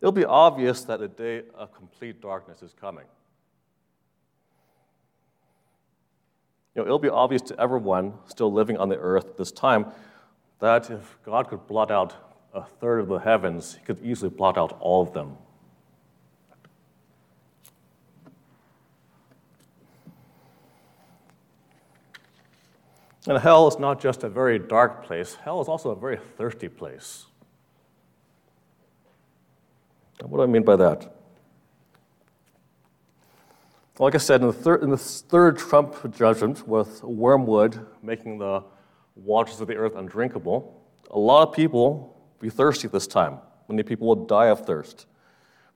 it'll 0.00 0.12
be 0.12 0.24
obvious 0.24 0.82
that 0.84 1.00
a 1.00 1.08
day 1.08 1.42
of 1.54 1.72
complete 1.74 2.20
darkness 2.20 2.62
is 2.62 2.72
coming. 2.72 3.04
You 6.74 6.82
know, 6.82 6.86
it'll 6.86 6.98
be 6.98 7.08
obvious 7.08 7.42
to 7.42 7.60
everyone 7.60 8.14
still 8.26 8.52
living 8.52 8.76
on 8.76 8.88
the 8.88 8.96
earth 8.96 9.26
at 9.26 9.36
this 9.36 9.52
time 9.52 9.86
that 10.58 10.90
if 10.90 11.18
God 11.24 11.48
could 11.48 11.66
blot 11.66 11.90
out 11.90 12.14
a 12.52 12.64
third 12.64 13.00
of 13.00 13.08
the 13.08 13.18
heavens, 13.18 13.74
he 13.74 13.84
could 13.84 14.04
easily 14.04 14.30
blot 14.30 14.58
out 14.58 14.76
all 14.80 15.02
of 15.02 15.12
them. 15.12 15.36
And 23.26 23.38
hell 23.38 23.68
is 23.68 23.78
not 23.78 24.00
just 24.00 24.22
a 24.22 24.28
very 24.28 24.58
dark 24.58 25.04
place, 25.04 25.34
hell 25.34 25.60
is 25.60 25.68
also 25.68 25.90
a 25.90 25.96
very 25.96 26.18
thirsty 26.36 26.68
place. 26.68 27.26
What 30.28 30.38
do 30.38 30.42
I 30.42 30.46
mean 30.46 30.62
by 30.62 30.76
that? 30.76 31.14
Like 33.98 34.14
I 34.16 34.18
said, 34.18 34.40
in 34.40 34.48
the, 34.48 34.52
third, 34.52 34.82
in 34.82 34.90
the 34.90 34.98
third 34.98 35.56
Trump 35.56 36.16
judgment, 36.16 36.66
with 36.66 37.02
wormwood 37.04 37.86
making 38.02 38.38
the 38.38 38.64
waters 39.14 39.60
of 39.60 39.68
the 39.68 39.76
earth 39.76 39.94
undrinkable, 39.94 40.82
a 41.10 41.18
lot 41.18 41.48
of 41.48 41.54
people 41.54 41.80
will 41.80 42.38
be 42.40 42.50
thirsty 42.50 42.88
this 42.88 43.06
time. 43.06 43.38
Many 43.68 43.84
people 43.84 44.08
will 44.08 44.26
die 44.26 44.46
of 44.46 44.66
thirst. 44.66 45.06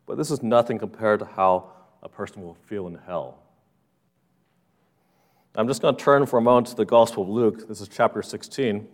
But 0.07 0.17
this 0.17 0.31
is 0.31 0.43
nothing 0.43 0.79
compared 0.79 1.21
to 1.21 1.27
how 1.27 1.71
a 2.03 2.09
person 2.09 2.43
will 2.43 2.55
feel 2.55 2.89
in 2.89 2.97
hell. 3.07 3.39
I'm 5.55 5.69
just 5.69 5.83
going 5.83 5.97
to 5.97 6.03
turn 6.03 6.27
for 6.27 6.39
a 6.39 6.43
moment 6.43 6.69
to 6.69 6.75
the 6.75 6.85
Gospel 6.85 7.23
of 7.23 7.29
Luke. 7.29 7.69
This 7.69 7.81
is 7.81 7.89
chapter 7.89 8.23
16. 8.23 8.87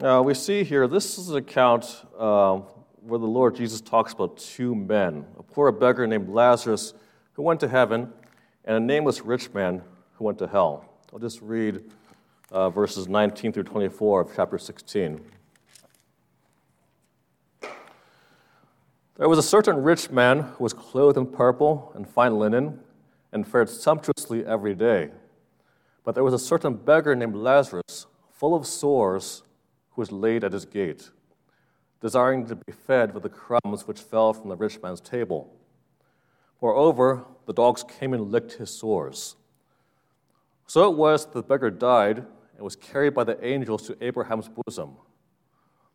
Now, 0.00 0.22
we 0.22 0.32
see 0.34 0.62
here, 0.62 0.86
this 0.86 1.18
is 1.18 1.30
an 1.30 1.38
account 1.38 2.04
uh, 2.16 2.60
where 3.00 3.18
the 3.18 3.26
Lord 3.26 3.56
Jesus 3.56 3.80
talks 3.80 4.12
about 4.12 4.36
two 4.36 4.72
men 4.72 5.26
a 5.36 5.42
poor 5.42 5.72
beggar 5.72 6.06
named 6.06 6.28
Lazarus 6.28 6.94
who 7.32 7.42
went 7.42 7.58
to 7.60 7.68
heaven, 7.68 8.12
and 8.64 8.76
a 8.76 8.80
nameless 8.80 9.22
rich 9.22 9.52
man 9.52 9.82
who 10.14 10.24
went 10.24 10.38
to 10.38 10.46
hell. 10.46 10.84
I'll 11.12 11.18
just 11.18 11.42
read 11.42 11.82
uh, 12.52 12.70
verses 12.70 13.08
19 13.08 13.52
through 13.52 13.64
24 13.64 14.20
of 14.20 14.36
chapter 14.36 14.56
16. 14.56 15.20
There 19.16 19.28
was 19.28 19.38
a 19.40 19.42
certain 19.42 19.82
rich 19.82 20.12
man 20.12 20.42
who 20.42 20.62
was 20.62 20.72
clothed 20.72 21.18
in 21.18 21.26
purple 21.26 21.90
and 21.96 22.08
fine 22.08 22.38
linen 22.38 22.78
and 23.32 23.44
fared 23.48 23.68
sumptuously 23.68 24.46
every 24.46 24.76
day. 24.76 25.10
But 26.04 26.14
there 26.14 26.22
was 26.22 26.34
a 26.34 26.38
certain 26.38 26.74
beggar 26.74 27.16
named 27.16 27.34
Lazarus, 27.34 28.06
full 28.30 28.54
of 28.54 28.64
sores, 28.64 29.42
who 29.98 30.02
was 30.02 30.12
laid 30.12 30.44
at 30.44 30.52
his 30.52 30.64
gate, 30.64 31.10
desiring 32.00 32.46
to 32.46 32.54
be 32.54 32.70
fed 32.70 33.12
with 33.12 33.24
the 33.24 33.28
crumbs 33.28 33.88
which 33.88 34.00
fell 34.00 34.32
from 34.32 34.48
the 34.48 34.54
rich 34.54 34.80
man's 34.80 35.00
table. 35.00 35.52
Moreover, 36.62 37.24
the 37.46 37.52
dogs 37.52 37.82
came 37.82 38.14
and 38.14 38.30
licked 38.30 38.52
his 38.52 38.70
sores. 38.70 39.34
So 40.68 40.88
it 40.88 40.96
was 40.96 41.24
that 41.24 41.34
the 41.34 41.42
beggar 41.42 41.72
died 41.72 42.18
and 42.18 42.60
was 42.60 42.76
carried 42.76 43.12
by 43.12 43.24
the 43.24 43.44
angels 43.44 43.88
to 43.88 43.96
Abraham's 44.00 44.48
bosom. 44.48 44.90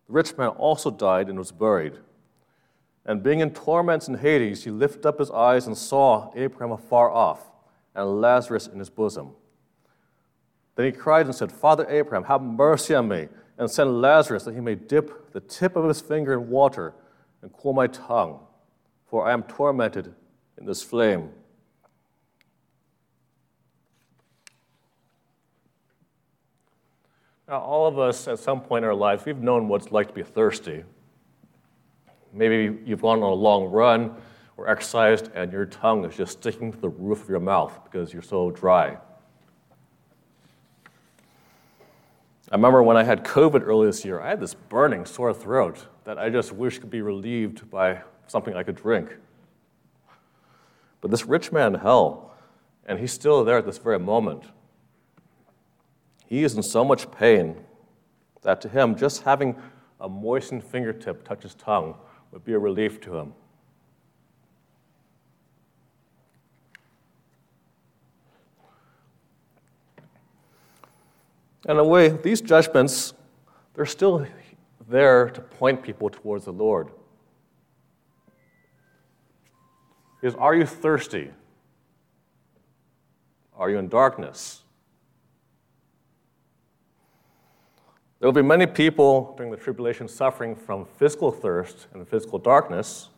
The 0.08 0.13
rich 0.13 0.38
man 0.38 0.50
also 0.50 0.92
died 0.92 1.30
and 1.30 1.39
was 1.39 1.54
buried. 1.54 1.98
And 3.06 3.24
being 3.24 3.39
in 3.39 3.52
torments 3.52 4.10
in 4.10 4.16
Hades, 4.16 4.66
he 4.66 4.70
lifted 4.70 5.06
up 5.06 5.20
his 5.20 5.32
eyes 5.32 5.66
and 5.66 5.78
saw 5.78 6.30
Abraham 6.36 6.74
afar 6.74 7.10
off 7.10 7.50
and 7.96 8.20
Lazarus 8.20 8.68
in 8.68 8.80
his 8.80 8.89
bosom. 8.89 9.32
Then 10.76 10.88
he 10.88 10.92
cried 10.92 11.26
and 11.26 11.36
said, 11.36 11.54
Father 11.54 11.88
Abraham, 11.89 12.26
have 12.26 12.42
mercy 12.42 12.96
on 12.96 13.08
me, 13.08 13.30
and 13.58 13.70
send 13.70 14.02
Lazarus 14.02 14.44
that 14.44 14.54
he 14.54 14.62
may 14.62 14.76
dip 14.76 15.32
the 15.32 15.39
tip 15.39 15.76
of 15.76 15.88
his 15.88 16.02
finger 16.02 16.34
in 16.34 16.50
water 16.50 16.94
and 17.42 17.52
cool 17.54 17.74
my 17.74 17.88
tongue, 17.88 18.39
for 19.08 19.28
I 19.28 19.34
am 19.34 19.44
tormented 19.44 20.13
in 20.58 20.66
this 20.66 20.82
flame. 20.82 21.30
Now, 27.48 27.60
all 27.60 27.86
of 27.86 28.00
us 28.00 28.28
at 28.28 28.39
some 28.39 28.62
point 28.62 28.84
in 28.84 28.89
our 28.89 28.96
lives, 28.96 29.26
we've 29.26 29.38
known 29.38 29.68
what 29.68 29.84
it's 29.84 29.92
like 29.92 30.08
to 30.08 30.13
be 30.13 30.24
thirsty. 30.24 30.84
Maybe 32.32 32.80
you've 32.86 33.02
gone 33.02 33.22
on 33.22 33.32
a 33.32 33.36
long 33.36 33.66
run 33.66 34.16
or 34.58 34.70
exercised 34.70 35.30
and 35.36 35.52
your 35.52 35.66
tongue 35.66 36.06
is 36.06 36.16
just 36.16 36.39
sticking 36.39 36.72
to 36.72 36.78
the 36.80 36.89
roof 36.89 37.24
of 37.24 37.30
your 37.30 37.39
mouth 37.39 37.80
because 37.84 38.13
you're 38.13 38.22
so 38.22 38.50
dry. 38.50 38.98
I 42.54 42.56
remember 42.56 42.84
when 42.84 42.98
I 42.98 43.04
had 43.04 43.24
COVID 43.24 43.63
earlier 43.66 43.89
this 43.89 44.06
year, 44.06 44.22
I 44.22 44.30
had 44.30 44.39
this 44.39 44.54
burning 44.54 45.08
sore 45.08 45.34
throat 45.34 45.88
that 46.04 46.20
I 46.20 46.30
just 46.30 46.52
wish 46.52 46.78
could 46.78 46.92
be 46.92 47.02
relieved 47.02 47.68
by 47.72 48.04
something 48.28 48.54
I 48.56 48.62
could 48.62 48.76
drink. 48.76 49.18
But 51.02 51.10
this 51.10 51.26
rich 51.26 51.52
man 51.52 51.74
in 51.74 51.80
hell, 51.80 52.32
and 52.86 53.00
he's 53.00 53.12
still 53.12 53.44
there 53.44 53.58
at 53.58 53.66
this 53.66 53.80
very 53.80 53.98
moment, 53.98 54.44
he 56.28 56.44
is 56.44 56.54
in 56.54 56.62
so 56.62 56.86
much 56.86 57.10
pain 57.10 57.56
that 58.44 58.62
to 58.62 58.70
him, 58.70 58.96
just 58.96 59.24
having 59.24 59.60
a 60.00 60.08
moistened 60.08 60.63
fingertip 60.63 61.28
touch 61.28 61.42
his 61.42 61.56
tongue 61.56 61.96
would 62.30 62.46
be 62.46 62.54
a 62.54 62.60
relief 62.60 63.02
to 63.02 63.18
him. 63.18 63.34
In 71.67 71.78
a 71.78 71.84
way, 71.84 72.10
these 72.10 72.41
judgments, 72.41 73.13
they're 73.73 73.86
still 73.86 74.26
there 74.89 75.30
to 75.30 75.41
point 75.41 75.82
people 75.82 76.10
towards 76.10 76.45
the 76.45 76.52
Lord. 76.52 76.89
Is 80.21 80.36
are 80.36 80.56
you 80.56 80.65
thirsty? 80.65 81.32
Are 83.56 83.69
you 83.69 83.78
in 83.78 83.88
darkness? 83.88 84.63
There 88.19 88.28
will 88.28 88.34
be 88.34 88.41
many 88.41 88.65
people 88.65 89.34
during 89.36 89.52
the 89.52 89.58
tribulation 89.58 90.08
suffering 90.08 90.56
from 90.56 90.86
physical 90.86 91.30
thirst 91.30 91.88
and 91.93 92.08
physical 92.08 92.39
darkness, 92.39 93.10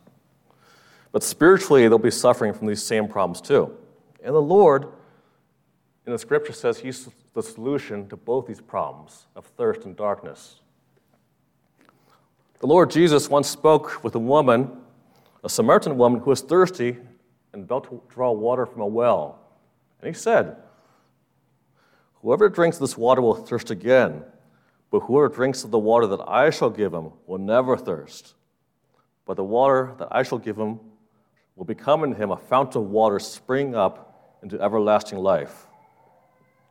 but 1.12 1.24
spiritually 1.24 1.88
they'll 1.88 2.00
be 2.00 2.10
suffering 2.10 2.54
from 2.54 2.68
these 2.68 2.82
same 2.82 3.08
problems 3.08 3.40
too. 3.40 3.76
And 4.24 4.34
the 4.34 4.42
Lord, 4.42 4.88
in 6.06 6.12
the 6.12 6.20
scripture, 6.20 6.54
says 6.54 6.80
He's 6.80 7.10
the 7.34 7.44
solution 7.44 8.08
to 8.10 8.16
both 8.16 8.48
these 8.48 8.62
problems 8.62 9.28
of 9.36 9.46
thirst 9.46 9.86
and 9.86 9.96
darkness. 9.96 10.62
The 12.60 12.68
Lord 12.68 12.90
Jesus 12.90 13.30
once 13.30 13.50
spoke 13.50 14.04
with 14.04 14.16
a 14.16 14.20
woman, 14.20 14.72
a 15.44 15.50
Samaritan 15.50 15.98
woman, 15.98 16.22
who 16.22 16.30
was 16.30 16.42
thirsty 16.42 16.98
and 17.54 17.64
about 17.64 17.86
to 17.86 18.02
draw 18.10 18.32
water 18.32 18.66
from 18.66 18.82
a 18.82 18.88
well. 18.88 19.40
And 20.02 20.08
he 20.08 20.20
said, 20.20 20.58
Whoever 22.22 22.50
drinks 22.50 22.78
this 22.78 22.98
water 22.98 23.22
will 23.22 23.36
thirst 23.36 23.72
again. 23.72 24.24
But 24.92 25.02
whoever 25.02 25.28
drinks 25.28 25.64
of 25.64 25.72
the 25.72 25.80
water 25.80 26.08
that 26.08 26.22
I 26.28 26.50
shall 26.50 26.70
give 26.70 26.94
him 26.94 27.12
will 27.28 27.38
never 27.38 27.76
thirst. 27.76 28.36
But 29.26 29.38
the 29.38 29.44
water 29.44 29.94
that 29.98 30.08
I 30.12 30.24
shall 30.24 30.38
give 30.38 30.58
him 30.58 30.80
will 31.56 31.66
become 31.66 32.04
in 32.04 32.14
him 32.14 32.32
a 32.32 32.38
fountain 32.38 32.84
of 32.84 32.90
water 32.90 33.20
springing 33.20 33.76
up 33.76 34.40
into 34.42 34.60
everlasting 34.62 35.20
life. 35.20 35.68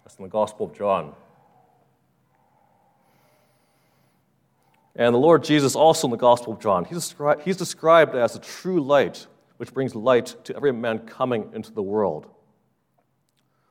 That's 0.05 0.17
in 0.17 0.23
the 0.23 0.31
Gospel 0.31 0.67
of 0.67 0.77
John. 0.77 1.15
And 4.97 5.15
the 5.15 5.19
Lord 5.19 5.43
Jesus, 5.43 5.75
also 5.75 6.07
in 6.07 6.13
the 6.13 6.17
Gospel 6.17 6.53
of 6.53 6.61
John, 6.61 6.85
he's, 6.85 6.99
descri- 6.99 7.43
he's 7.43 7.57
described 7.57 8.15
as 8.15 8.37
a 8.37 8.39
true 8.39 8.81
light, 8.81 9.27
which 9.57 9.73
brings 9.73 9.95
light 9.95 10.37
to 10.45 10.55
every 10.55 10.73
man 10.73 11.01
coming 11.01 11.51
into 11.53 11.73
the 11.73 11.83
world. 11.83 12.27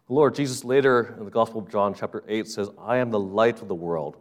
The 0.08 0.14
Lord 0.14 0.36
Jesus, 0.36 0.66
later 0.66 1.16
in 1.18 1.24
the 1.24 1.32
Gospel 1.32 1.62
of 1.62 1.72
John, 1.72 1.94
chapter 1.94 2.24
8, 2.28 2.48
says, 2.48 2.70
I 2.78 2.98
am 2.98 3.10
the 3.10 3.20
light 3.20 3.62
of 3.62 3.70
the 3.70 3.76
world. 3.76 4.18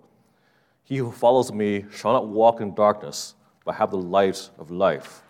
He 0.84 0.98
who 0.98 1.10
follows 1.10 1.52
me 1.52 1.86
shall 1.92 2.12
not 2.12 2.28
walk 2.28 2.60
in 2.60 2.74
darkness, 2.74 3.34
but 3.64 3.74
have 3.76 3.90
the 3.90 3.98
light 3.98 4.50
of 4.58 4.70
life. 4.70 5.21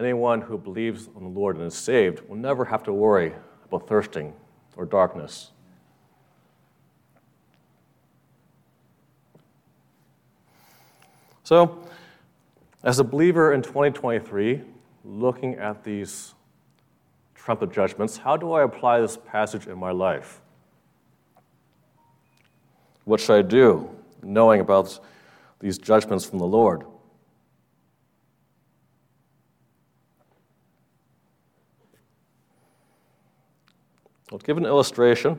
Anyone 0.00 0.40
who 0.40 0.56
believes 0.56 1.10
on 1.14 1.22
the 1.22 1.28
Lord 1.28 1.56
and 1.56 1.66
is 1.66 1.74
saved 1.74 2.26
will 2.26 2.36
never 2.36 2.64
have 2.64 2.82
to 2.84 2.92
worry 2.92 3.34
about 3.66 3.86
thirsting 3.86 4.32
or 4.74 4.86
darkness. 4.86 5.50
So, 11.44 11.86
as 12.82 12.98
a 12.98 13.04
believer 13.04 13.52
in 13.52 13.60
2023, 13.60 14.62
looking 15.04 15.56
at 15.56 15.84
these 15.84 16.34
trumpet 17.34 17.70
judgments, 17.70 18.16
how 18.16 18.38
do 18.38 18.52
I 18.52 18.62
apply 18.62 19.00
this 19.00 19.18
passage 19.18 19.66
in 19.66 19.76
my 19.76 19.90
life? 19.90 20.40
What 23.04 23.20
should 23.20 23.36
I 23.38 23.42
do, 23.42 23.90
knowing 24.22 24.62
about 24.62 24.98
these 25.58 25.76
judgments 25.76 26.24
from 26.24 26.38
the 26.38 26.46
Lord? 26.46 26.84
I'll 34.32 34.38
give 34.38 34.56
an 34.56 34.66
illustration. 34.66 35.38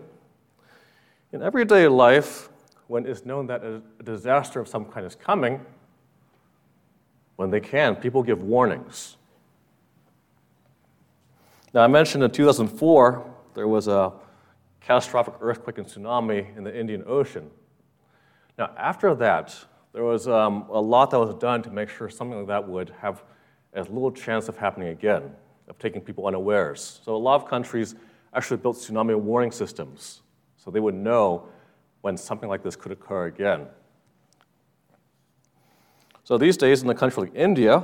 In 1.31 1.41
everyday 1.41 1.87
life, 1.87 2.49
when 2.87 3.05
it's 3.05 3.25
known 3.25 3.47
that 3.47 3.63
a 3.63 3.81
disaster 4.03 4.59
of 4.59 4.67
some 4.67 4.83
kind 4.83 5.05
is 5.05 5.15
coming, 5.15 5.65
when 7.37 7.49
they 7.49 7.61
can, 7.61 7.95
people 7.95 8.21
give 8.21 8.43
warnings. 8.43 9.15
Now, 11.73 11.83
I 11.83 11.87
mentioned 11.87 12.21
in 12.23 12.31
2004 12.31 13.33
there 13.53 13.67
was 13.67 13.87
a 13.87 14.11
catastrophic 14.81 15.35
earthquake 15.39 15.77
and 15.77 15.87
tsunami 15.87 16.55
in 16.57 16.65
the 16.65 16.77
Indian 16.77 17.03
Ocean. 17.07 17.49
Now, 18.57 18.71
after 18.75 19.15
that, 19.15 19.55
there 19.93 20.03
was 20.03 20.27
um, 20.27 20.65
a 20.69 20.81
lot 20.81 21.11
that 21.11 21.19
was 21.19 21.33
done 21.35 21.61
to 21.63 21.69
make 21.69 21.87
sure 21.87 22.09
something 22.09 22.39
like 22.39 22.47
that 22.47 22.67
would 22.67 22.93
have 22.99 23.23
as 23.73 23.87
little 23.87 24.11
chance 24.11 24.49
of 24.49 24.57
happening 24.57 24.89
again, 24.89 25.31
of 25.69 25.79
taking 25.79 26.01
people 26.01 26.27
unawares. 26.27 26.99
So, 27.05 27.15
a 27.15 27.17
lot 27.17 27.41
of 27.41 27.47
countries 27.47 27.95
actually 28.33 28.57
built 28.57 28.77
tsunami 28.77 29.17
warning 29.17 29.51
systems 29.51 30.21
so 30.57 30.71
they 30.71 30.79
would 30.79 30.95
know 30.95 31.47
when 32.01 32.17
something 32.17 32.49
like 32.49 32.63
this 32.63 32.75
could 32.75 32.91
occur 32.91 33.25
again. 33.25 33.67
So, 36.23 36.37
these 36.37 36.55
days 36.55 36.83
in 36.83 36.89
a 36.89 36.95
country 36.95 37.23
like 37.23 37.35
India, 37.35 37.83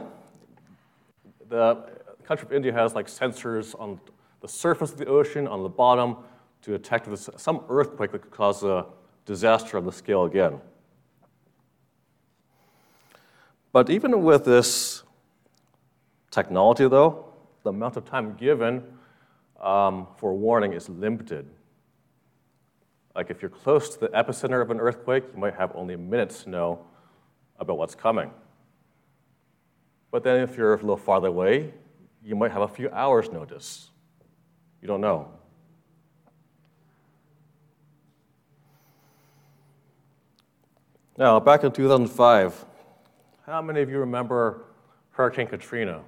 the 1.50 1.90
country 2.24 2.46
of 2.46 2.54
India 2.54 2.72
has 2.72 2.94
like 2.94 3.08
sensors 3.08 3.80
on 3.80 4.00
the 4.42 4.48
surface 4.48 4.92
of 4.92 4.98
the 4.98 5.06
ocean, 5.06 5.48
on 5.48 5.64
the 5.64 5.70
bottom, 5.70 6.18
to 6.62 6.72
detect 6.72 7.08
some 7.40 7.64
earthquake 7.70 8.12
that 8.12 8.22
could 8.22 8.32
cause 8.32 8.64
a 8.64 8.86
disaster 9.26 9.78
on 9.78 9.86
the 9.86 9.92
scale 9.92 10.26
again. 10.26 10.60
But 13.72 13.90
even 13.90 14.24
with 14.24 14.46
this 14.46 15.04
technology, 16.32 16.88
though, 16.88 17.26
the 17.64 17.70
amount 17.70 17.98
of 17.98 18.06
time 18.06 18.36
given 18.36 18.84
um, 19.62 20.08
for 20.18 20.34
warning 20.34 20.74
is 20.74 20.90
limited. 20.90 21.48
Like 23.16 23.32
if 23.32 23.42
you're 23.42 23.50
close 23.50 23.90
to 23.90 24.00
the 24.00 24.10
epicenter 24.10 24.62
of 24.62 24.70
an 24.70 24.80
earthquake, 24.80 25.24
you 25.34 25.40
might 25.40 25.56
have 25.56 25.72
only 25.76 25.96
minutes 25.96 26.44
to 26.44 26.50
know 26.50 26.86
about 27.60 27.78
what's 27.78 27.96
coming. 27.96 28.32
But 30.12 30.24
then 30.24 30.42
if 30.42 30.56
you're 30.56 30.74
a 30.74 30.78
little 30.78 30.98
farther 30.98 31.28
away, 31.28 31.74
you 32.24 32.36
might 32.36 32.52
have 32.52 32.62
a 32.62 32.68
few 32.68 32.90
hours' 32.92 33.32
notice. 33.32 33.90
You 34.82 34.88
don't 34.88 35.02
know. 35.02 35.32
Now, 41.18 41.40
back 41.40 41.64
in 41.64 41.72
2005, 41.72 42.66
how 43.48 43.62
many 43.62 43.82
of 43.82 43.90
you 43.90 43.98
remember 43.98 44.66
Hurricane 45.12 45.48
Katrina? 45.48 46.02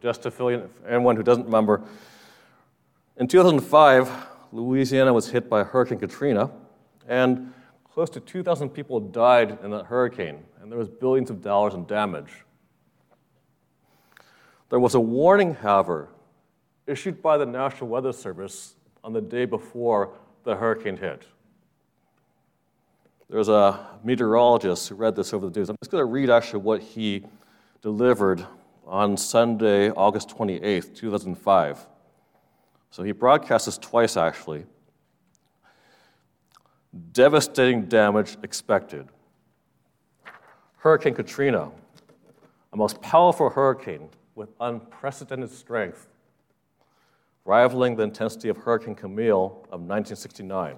Just 0.00 0.22
to 0.22 0.30
fill 0.30 0.48
in 0.48 0.68
anyone 0.86 1.16
who 1.16 1.22
doesn't 1.22 1.44
remember, 1.44 1.82
in 3.16 3.26
2005, 3.26 4.10
Louisiana 4.52 5.12
was 5.12 5.30
hit 5.30 5.48
by 5.48 5.64
Hurricane 5.64 5.98
Katrina, 5.98 6.50
and 7.08 7.52
close 7.84 8.10
to 8.10 8.20
2,000 8.20 8.68
people 8.68 9.00
died 9.00 9.58
in 9.62 9.70
that 9.70 9.86
hurricane, 9.86 10.44
and 10.60 10.70
there 10.70 10.78
was 10.78 10.88
billions 10.88 11.30
of 11.30 11.40
dollars 11.40 11.72
in 11.72 11.86
damage. 11.86 12.44
There 14.68 14.80
was 14.80 14.94
a 14.94 15.00
warning, 15.00 15.54
however, 15.54 16.08
issued 16.86 17.22
by 17.22 17.38
the 17.38 17.46
National 17.46 17.88
Weather 17.88 18.12
Service 18.12 18.74
on 19.02 19.12
the 19.12 19.20
day 19.20 19.44
before 19.44 20.12
the 20.44 20.56
hurricane 20.56 20.96
hit. 20.96 21.22
There's 23.30 23.48
a 23.48 23.86
meteorologist 24.04 24.88
who 24.88 24.94
read 24.94 25.16
this 25.16 25.32
over 25.32 25.48
the 25.48 25.58
news. 25.58 25.68
I'm 25.68 25.76
just 25.82 25.90
going 25.90 26.02
to 26.02 26.06
read 26.06 26.30
actually 26.30 26.60
what 26.60 26.80
he 26.82 27.24
delivered 27.82 28.44
on 28.86 29.16
Sunday, 29.16 29.90
August 29.90 30.28
28th, 30.28 30.94
2005. 30.94 31.86
So 32.90 33.02
he 33.02 33.12
broadcast 33.12 33.66
this 33.66 33.78
twice 33.78 34.16
actually. 34.16 34.64
Devastating 37.12 37.86
damage 37.86 38.36
expected. 38.42 39.08
Hurricane 40.78 41.14
Katrina, 41.14 41.70
a 42.72 42.76
most 42.76 43.02
powerful 43.02 43.50
hurricane 43.50 44.08
with 44.34 44.50
unprecedented 44.60 45.50
strength, 45.50 46.08
rivaling 47.44 47.96
the 47.96 48.02
intensity 48.02 48.48
of 48.48 48.56
Hurricane 48.58 48.94
Camille 48.94 49.46
of 49.72 49.80
1969. 49.80 50.76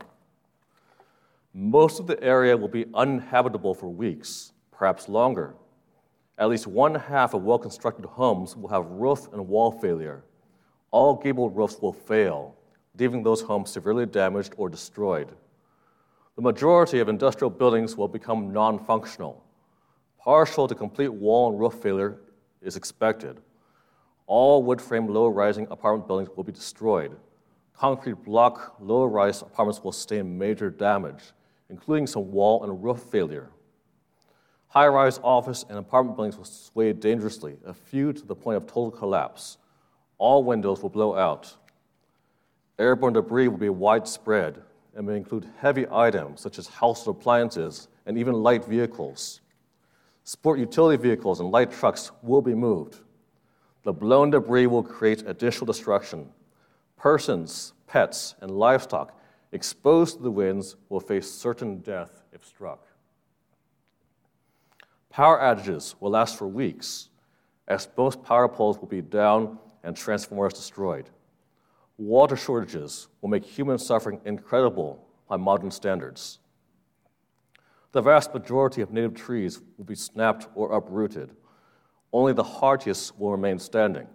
Most 1.52 2.00
of 2.00 2.06
the 2.06 2.22
area 2.22 2.56
will 2.56 2.68
be 2.68 2.86
uninhabitable 2.94 3.74
for 3.74 3.88
weeks, 3.88 4.52
perhaps 4.70 5.08
longer. 5.08 5.54
At 6.38 6.48
least 6.48 6.68
one 6.68 6.94
half 6.94 7.34
of 7.34 7.42
well 7.42 7.58
constructed 7.58 8.04
homes 8.04 8.56
will 8.56 8.68
have 8.68 8.86
roof 8.86 9.26
and 9.32 9.48
wall 9.48 9.72
failure. 9.72 10.22
All 10.92 11.16
gable 11.16 11.50
roofs 11.50 11.80
will 11.80 11.92
fail, 11.92 12.54
leaving 12.96 13.24
those 13.24 13.42
homes 13.42 13.70
severely 13.70 14.06
damaged 14.06 14.54
or 14.56 14.68
destroyed. 14.68 15.32
The 16.36 16.42
majority 16.42 17.00
of 17.00 17.08
industrial 17.08 17.50
buildings 17.50 17.96
will 17.96 18.06
become 18.06 18.52
non 18.52 18.78
functional. 18.78 19.44
Partial 20.18 20.68
to 20.68 20.74
complete 20.74 21.08
wall 21.12 21.50
and 21.50 21.58
roof 21.58 21.74
failure 21.74 22.20
is 22.62 22.76
expected. 22.76 23.40
All 24.28 24.62
wood 24.62 24.80
frame 24.80 25.08
low 25.08 25.26
rising 25.26 25.66
apartment 25.70 26.06
buildings 26.06 26.28
will 26.36 26.44
be 26.44 26.52
destroyed. 26.52 27.16
Concrete 27.74 28.22
block 28.24 28.76
low 28.78 29.04
rise 29.04 29.42
apartments 29.42 29.82
will 29.82 29.92
sustain 29.92 30.38
major 30.38 30.70
damage, 30.70 31.32
including 31.70 32.06
some 32.06 32.30
wall 32.30 32.62
and 32.62 32.82
roof 32.84 33.00
failure. 33.10 33.50
High 34.68 34.88
rise 34.88 35.18
office 35.22 35.64
and 35.68 35.78
apartment 35.78 36.16
buildings 36.16 36.36
will 36.36 36.44
sway 36.44 36.92
dangerously, 36.92 37.56
a 37.64 37.72
few 37.72 38.12
to 38.12 38.26
the 38.26 38.34
point 38.34 38.58
of 38.58 38.66
total 38.66 38.90
collapse. 38.90 39.56
All 40.18 40.44
windows 40.44 40.82
will 40.82 40.90
blow 40.90 41.16
out. 41.16 41.54
Airborne 42.78 43.14
debris 43.14 43.48
will 43.48 43.56
be 43.56 43.70
widespread 43.70 44.62
and 44.94 45.06
may 45.06 45.16
include 45.16 45.48
heavy 45.58 45.86
items 45.90 46.40
such 46.40 46.58
as 46.58 46.66
household 46.66 47.16
appliances 47.16 47.88
and 48.04 48.18
even 48.18 48.34
light 48.34 48.64
vehicles. 48.64 49.40
Sport 50.24 50.58
utility 50.58 51.02
vehicles 51.02 51.40
and 51.40 51.50
light 51.50 51.72
trucks 51.72 52.10
will 52.22 52.42
be 52.42 52.54
moved. 52.54 52.98
The 53.84 53.92
blown 53.92 54.30
debris 54.30 54.66
will 54.66 54.82
create 54.82 55.24
additional 55.26 55.66
destruction. 55.66 56.28
Persons, 56.98 57.72
pets, 57.86 58.34
and 58.40 58.50
livestock 58.50 59.18
exposed 59.52 60.18
to 60.18 60.22
the 60.22 60.30
winds 60.30 60.76
will 60.90 61.00
face 61.00 61.30
certain 61.30 61.78
death 61.78 62.24
if 62.32 62.44
struck. 62.44 62.87
Power 65.18 65.40
outages 65.40 65.96
will 65.98 66.12
last 66.12 66.38
for 66.38 66.46
weeks, 66.46 67.08
as 67.66 67.88
most 67.96 68.22
power 68.22 68.46
poles 68.46 68.78
will 68.78 68.86
be 68.86 69.02
down 69.02 69.58
and 69.82 69.96
transformers 69.96 70.52
destroyed. 70.52 71.10
Water 71.96 72.36
shortages 72.36 73.08
will 73.20 73.28
make 73.28 73.44
human 73.44 73.78
suffering 73.78 74.20
incredible 74.24 75.04
by 75.28 75.36
modern 75.36 75.72
standards. 75.72 76.38
The 77.90 78.00
vast 78.00 78.32
majority 78.32 78.80
of 78.80 78.92
native 78.92 79.14
trees 79.14 79.60
will 79.76 79.86
be 79.86 79.96
snapped 79.96 80.46
or 80.54 80.70
uprooted. 80.70 81.32
Only 82.12 82.32
the 82.32 82.44
hardiest 82.44 83.18
will 83.18 83.32
remain 83.32 83.58
standing, 83.58 84.06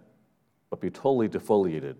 but 0.70 0.80
be 0.80 0.88
totally 0.88 1.28
defoliated. 1.28 1.96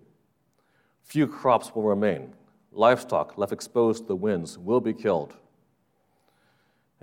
Few 1.03 1.27
crops 1.27 1.75
will 1.75 1.83
remain. 1.83 2.33
Livestock 2.73 3.37
left 3.37 3.53
exposed 3.53 4.05
to 4.05 4.09
the 4.09 4.17
winds 4.17 4.57
will 4.57 4.81
be 4.81 4.95
killed. 4.95 5.37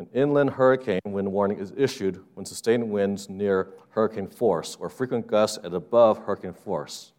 An 0.01 0.07
inland 0.15 0.49
hurricane 0.49 0.99
wind 1.05 1.31
warning 1.31 1.59
is 1.59 1.71
issued 1.77 2.23
when 2.33 2.43
sustained 2.43 2.89
winds 2.89 3.29
near 3.29 3.73
hurricane 3.91 4.25
force 4.25 4.75
or 4.79 4.89
frequent 4.89 5.27
gusts 5.27 5.59
at 5.63 5.75
above 5.75 6.17
hurricane 6.25 6.55
force 6.55 7.11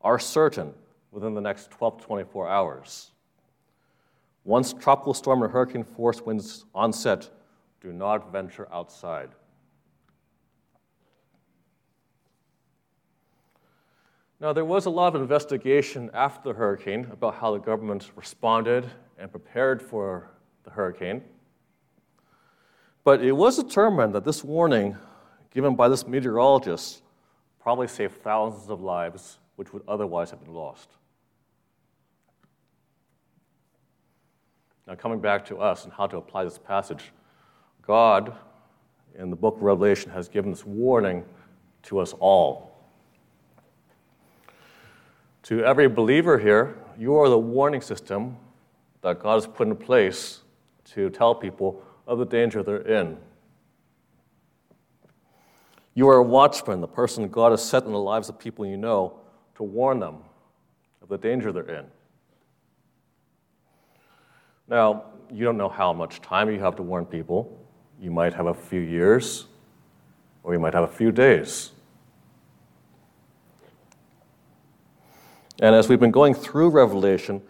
are 0.00 0.18
certain 0.18 0.72
within 1.10 1.34
the 1.34 1.42
next 1.42 1.70
12 1.70 1.98
to 1.98 2.06
24 2.06 2.48
hours. 2.48 3.10
Once 4.44 4.72
tropical 4.72 5.12
storm 5.12 5.44
or 5.44 5.48
hurricane 5.48 5.84
force 5.84 6.22
winds 6.22 6.64
onset, 6.74 7.28
do 7.82 7.92
not 7.92 8.32
venture 8.32 8.66
outside. 8.72 9.28
Now, 14.40 14.54
there 14.54 14.64
was 14.64 14.86
a 14.86 14.90
lot 14.90 15.14
of 15.14 15.20
investigation 15.20 16.10
after 16.14 16.48
the 16.48 16.58
hurricane 16.58 17.08
about 17.12 17.34
how 17.34 17.52
the 17.52 17.60
government 17.60 18.10
responded 18.16 18.90
and 19.18 19.30
prepared 19.30 19.82
for 19.82 20.30
the 20.64 20.70
hurricane. 20.70 21.22
But 23.06 23.22
it 23.22 23.30
was 23.30 23.56
determined 23.56 24.16
that 24.16 24.24
this 24.24 24.42
warning 24.42 24.96
given 25.54 25.76
by 25.76 25.88
this 25.88 26.08
meteorologist 26.08 27.04
probably 27.60 27.86
saved 27.86 28.20
thousands 28.20 28.68
of 28.68 28.80
lives 28.80 29.38
which 29.54 29.72
would 29.72 29.84
otherwise 29.86 30.32
have 30.32 30.42
been 30.42 30.52
lost. 30.52 30.90
Now, 34.88 34.96
coming 34.96 35.20
back 35.20 35.44
to 35.44 35.58
us 35.58 35.84
and 35.84 35.92
how 35.92 36.08
to 36.08 36.16
apply 36.16 36.42
this 36.42 36.58
passage, 36.58 37.12
God 37.80 38.34
in 39.16 39.30
the 39.30 39.36
book 39.36 39.54
of 39.54 39.62
Revelation 39.62 40.10
has 40.10 40.28
given 40.28 40.50
this 40.50 40.66
warning 40.66 41.24
to 41.84 42.00
us 42.00 42.12
all. 42.18 42.76
To 45.44 45.64
every 45.64 45.86
believer 45.86 46.40
here, 46.40 46.76
you 46.98 47.14
are 47.14 47.28
the 47.28 47.38
warning 47.38 47.82
system 47.82 48.36
that 49.02 49.20
God 49.20 49.34
has 49.34 49.46
put 49.46 49.68
in 49.68 49.76
place 49.76 50.40
to 50.86 51.08
tell 51.08 51.36
people 51.36 51.84
of 52.06 52.18
the 52.18 52.24
danger 52.24 52.62
they're 52.62 52.76
in. 52.78 53.16
You 55.94 56.08
are 56.08 56.16
a 56.16 56.22
watchman, 56.22 56.80
the 56.80 56.88
person 56.88 57.26
God 57.28 57.52
has 57.52 57.64
set 57.64 57.84
in 57.84 57.92
the 57.92 57.98
lives 57.98 58.28
of 58.28 58.38
people 58.38 58.66
you 58.66 58.76
know 58.76 59.18
to 59.54 59.62
warn 59.62 59.98
them 59.98 60.18
of 61.02 61.08
the 61.08 61.16
danger 61.16 61.52
they're 61.52 61.70
in. 61.70 61.86
Now, 64.68 65.04
you 65.32 65.44
don't 65.44 65.56
know 65.56 65.68
how 65.68 65.92
much 65.92 66.20
time 66.20 66.50
you 66.50 66.60
have 66.60 66.76
to 66.76 66.82
warn 66.82 67.06
people. 67.06 67.58
You 68.00 68.10
might 68.10 68.34
have 68.34 68.46
a 68.46 68.54
few 68.54 68.80
years, 68.80 69.46
or 70.42 70.52
you 70.52 70.60
might 70.60 70.74
have 70.74 70.84
a 70.84 70.92
few 70.92 71.10
days. 71.10 71.72
And 75.60 75.74
as 75.74 75.88
we've 75.88 76.00
been 76.00 76.10
going 76.10 76.34
through 76.34 76.70
Revelation, 76.70 77.40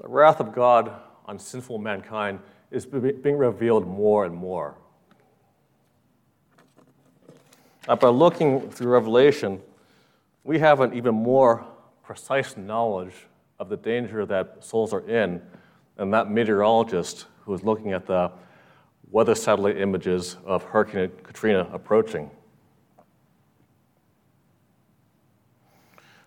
the 0.00 0.08
wrath 0.08 0.38
of 0.38 0.54
God 0.54 0.92
on 1.26 1.38
sinful 1.38 1.78
mankind 1.78 2.38
is 2.70 2.86
being 2.86 3.38
revealed 3.38 3.86
more 3.86 4.24
and 4.24 4.34
more. 4.34 4.76
Now, 7.86 7.96
by 7.96 8.08
looking 8.08 8.70
through 8.70 8.92
Revelation, 8.92 9.62
we 10.44 10.58
have 10.58 10.80
an 10.80 10.92
even 10.92 11.14
more 11.14 11.64
precise 12.02 12.56
knowledge 12.56 13.14
of 13.58 13.68
the 13.68 13.76
danger 13.76 14.26
that 14.26 14.62
souls 14.62 14.92
are 14.92 15.08
in 15.08 15.40
than 15.96 16.10
that 16.10 16.30
meteorologist 16.30 17.26
who 17.40 17.52
was 17.52 17.62
looking 17.62 17.92
at 17.92 18.06
the 18.06 18.30
weather 19.10 19.34
satellite 19.34 19.78
images 19.78 20.36
of 20.44 20.62
Hurricane 20.64 21.10
Katrina 21.22 21.68
approaching. 21.72 22.30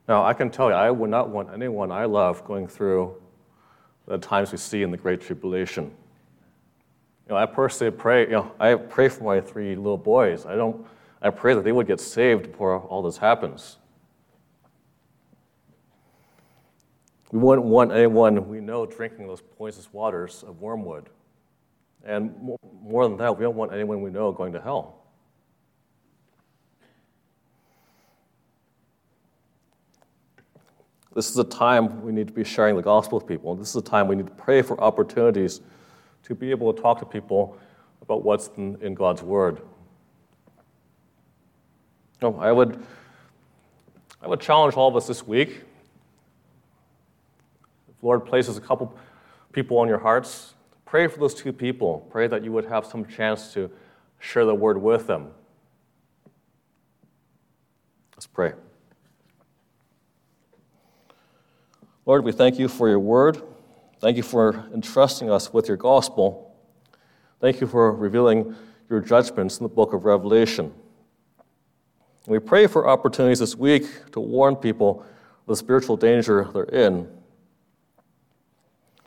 Now, 0.08 0.26
I 0.26 0.34
can 0.34 0.50
tell 0.50 0.70
you, 0.70 0.74
I 0.74 0.90
would 0.90 1.10
not 1.10 1.30
want 1.30 1.54
anyone 1.54 1.92
I 1.92 2.06
love 2.06 2.44
going 2.44 2.68
through 2.68 3.16
the 4.08 4.18
times 4.18 4.52
we 4.52 4.58
see 4.58 4.82
in 4.82 4.92
the 4.92 4.98
Great 4.98 5.22
Tribulation. 5.22 5.92
Know, 7.32 7.38
I 7.38 7.46
personally 7.46 7.92
pray, 7.92 8.24
you 8.24 8.32
know, 8.32 8.52
I 8.60 8.76
pray 8.76 9.08
for 9.08 9.24
my 9.24 9.40
three 9.40 9.74
little 9.74 9.98
boys. 9.98 10.46
I 10.46 10.56
don't, 10.56 10.86
I 11.22 11.30
pray 11.30 11.54
that 11.54 11.64
they 11.64 11.72
would 11.72 11.88
get 11.88 12.02
saved 12.02 12.52
before 12.52 12.78
all 12.78 13.02
this 13.02 13.16
happens. 13.16 13.78
We 17.32 17.40
wouldn't 17.40 17.66
want 17.66 17.94
anyone 17.94 18.50
we 18.50 18.60
know 18.60 18.86
drinking 18.86 19.28
those 19.28 19.40
poisonous 19.40 19.94
waters 19.94 20.44
of 20.46 20.60
wormwood. 20.60 21.10
And 22.04 22.36
more 22.84 23.08
than 23.08 23.16
that, 23.16 23.38
we 23.38 23.44
don't 23.44 23.56
want 23.56 23.72
anyone 23.72 24.02
we 24.02 24.10
know 24.10 24.34
going 24.34 24.52
to 24.52 24.62
hell. 24.62 24.98
This 31.16 31.30
is 31.30 31.38
a 31.38 31.46
time 31.46 32.02
we 32.02 32.12
need 32.12 32.28
to 32.28 32.34
be 32.34 32.44
sharing 32.44 32.76
the 32.76 32.82
gospel 32.82 33.20
with 33.20 33.28
people. 33.28 33.56
This 33.56 33.70
is 33.70 33.78
a 33.78 33.82
time 33.82 34.10
we 34.10 34.18
need 34.18 34.28
to 34.28 34.34
pray 34.34 34.62
for 34.62 34.78
opportunities 34.82 35.62
to 36.24 36.36
be 36.36 36.52
able 36.52 36.74
to 36.74 36.82
talk 36.82 37.00
to 37.00 37.06
people 37.06 37.58
about 38.02 38.24
what's 38.24 38.50
in, 38.58 38.78
in 38.82 38.94
God's 38.94 39.22
Word. 39.22 39.62
No, 42.22 42.38
I 42.40 42.52
would 42.52 42.84
I 44.22 44.28
would 44.28 44.40
challenge 44.40 44.76
all 44.76 44.88
of 44.88 44.96
us 44.96 45.08
this 45.08 45.26
week. 45.26 45.64
If 47.90 48.04
Lord 48.04 48.26
places 48.26 48.56
a 48.58 48.62
couple 48.62 48.96
people 49.52 49.80
on 49.80 49.88
your 49.88 49.98
hearts, 49.98 50.54
pray 50.86 51.08
for 51.08 51.20
those 51.20 51.34
two 51.34 51.52
people. 51.52 52.08
Pray 52.12 52.28
that 52.28 52.44
you 52.44 52.52
would 52.52 52.66
have 52.66 52.86
some 52.86 53.06
chance 53.06 53.52
to 53.54 53.72
share 54.20 54.46
the 54.46 54.54
word 54.54 54.80
with 54.80 55.08
them. 55.08 55.32
Let's 58.16 58.28
pray. 58.28 58.54
Lord, 62.06 62.24
we 62.24 62.32
thank 62.32 62.60
you 62.60 62.68
for 62.68 62.88
your 62.88 63.00
word. 63.00 63.42
Thank 64.02 64.18
you 64.18 64.24
for 64.24 64.66
entrusting 64.74 65.30
us 65.30 65.54
with 65.54 65.68
your 65.68 65.78
gospel. 65.78 66.58
Thank 67.40 67.62
you 67.62 67.68
for 67.68 67.92
revealing 67.92 68.56
your 68.90 69.00
judgments 69.00 69.60
in 69.60 69.64
the 69.64 69.70
book 69.70 69.94
of 69.94 70.06
Revelation. 70.06 70.74
We 72.26 72.40
pray 72.40 72.66
for 72.66 72.88
opportunities 72.88 73.38
this 73.38 73.56
week 73.56 73.86
to 74.14 74.20
warn 74.20 74.56
people 74.56 75.02
of 75.02 75.46
the 75.46 75.56
spiritual 75.56 75.98
danger 75.98 76.50
they're 76.52 76.64
in. 76.64 77.08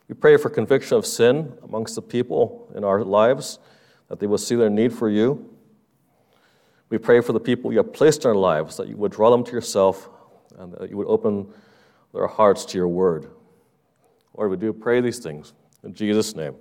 We 0.09 0.14
pray 0.14 0.36
for 0.36 0.49
conviction 0.49 0.97
of 0.97 1.05
sin 1.07 1.53
amongst 1.64 1.97
the 1.97 2.03
people 2.03 2.70
in 2.76 2.84
our 2.84 3.03
lives, 3.03 3.59
that 4.07 4.20
they 4.20 4.28
will 4.28 4.38
see 4.38 4.55
their 4.55 4.70
need 4.70 4.92
for 4.92 5.11
you. 5.11 5.51
We 6.88 6.99
pray 6.99 7.20
for 7.20 7.32
the 7.32 7.40
people 7.40 7.72
you 7.72 7.78
have 7.78 7.92
placed 7.92 8.24
in 8.24 8.28
our 8.28 8.36
lives, 8.36 8.76
that 8.76 8.86
you 8.86 8.97
would 8.99 9.11
draw 9.11 9.32
them 9.32 9.42
to 9.42 9.51
yourself 9.51 10.09
and 10.57 10.72
that 10.74 10.88
you 10.88 10.97
would 10.97 11.09
open 11.09 11.53
their 12.12 12.28
hearts 12.28 12.64
to 12.66 12.78
your 12.78 12.86
word. 12.86 13.34
Lord, 14.37 14.51
we 14.51 14.57
do 14.57 14.72
pray 14.72 15.01
these 15.01 15.18
things. 15.18 15.53
In 15.82 15.95
Jesus' 15.95 16.35
name. 16.35 16.55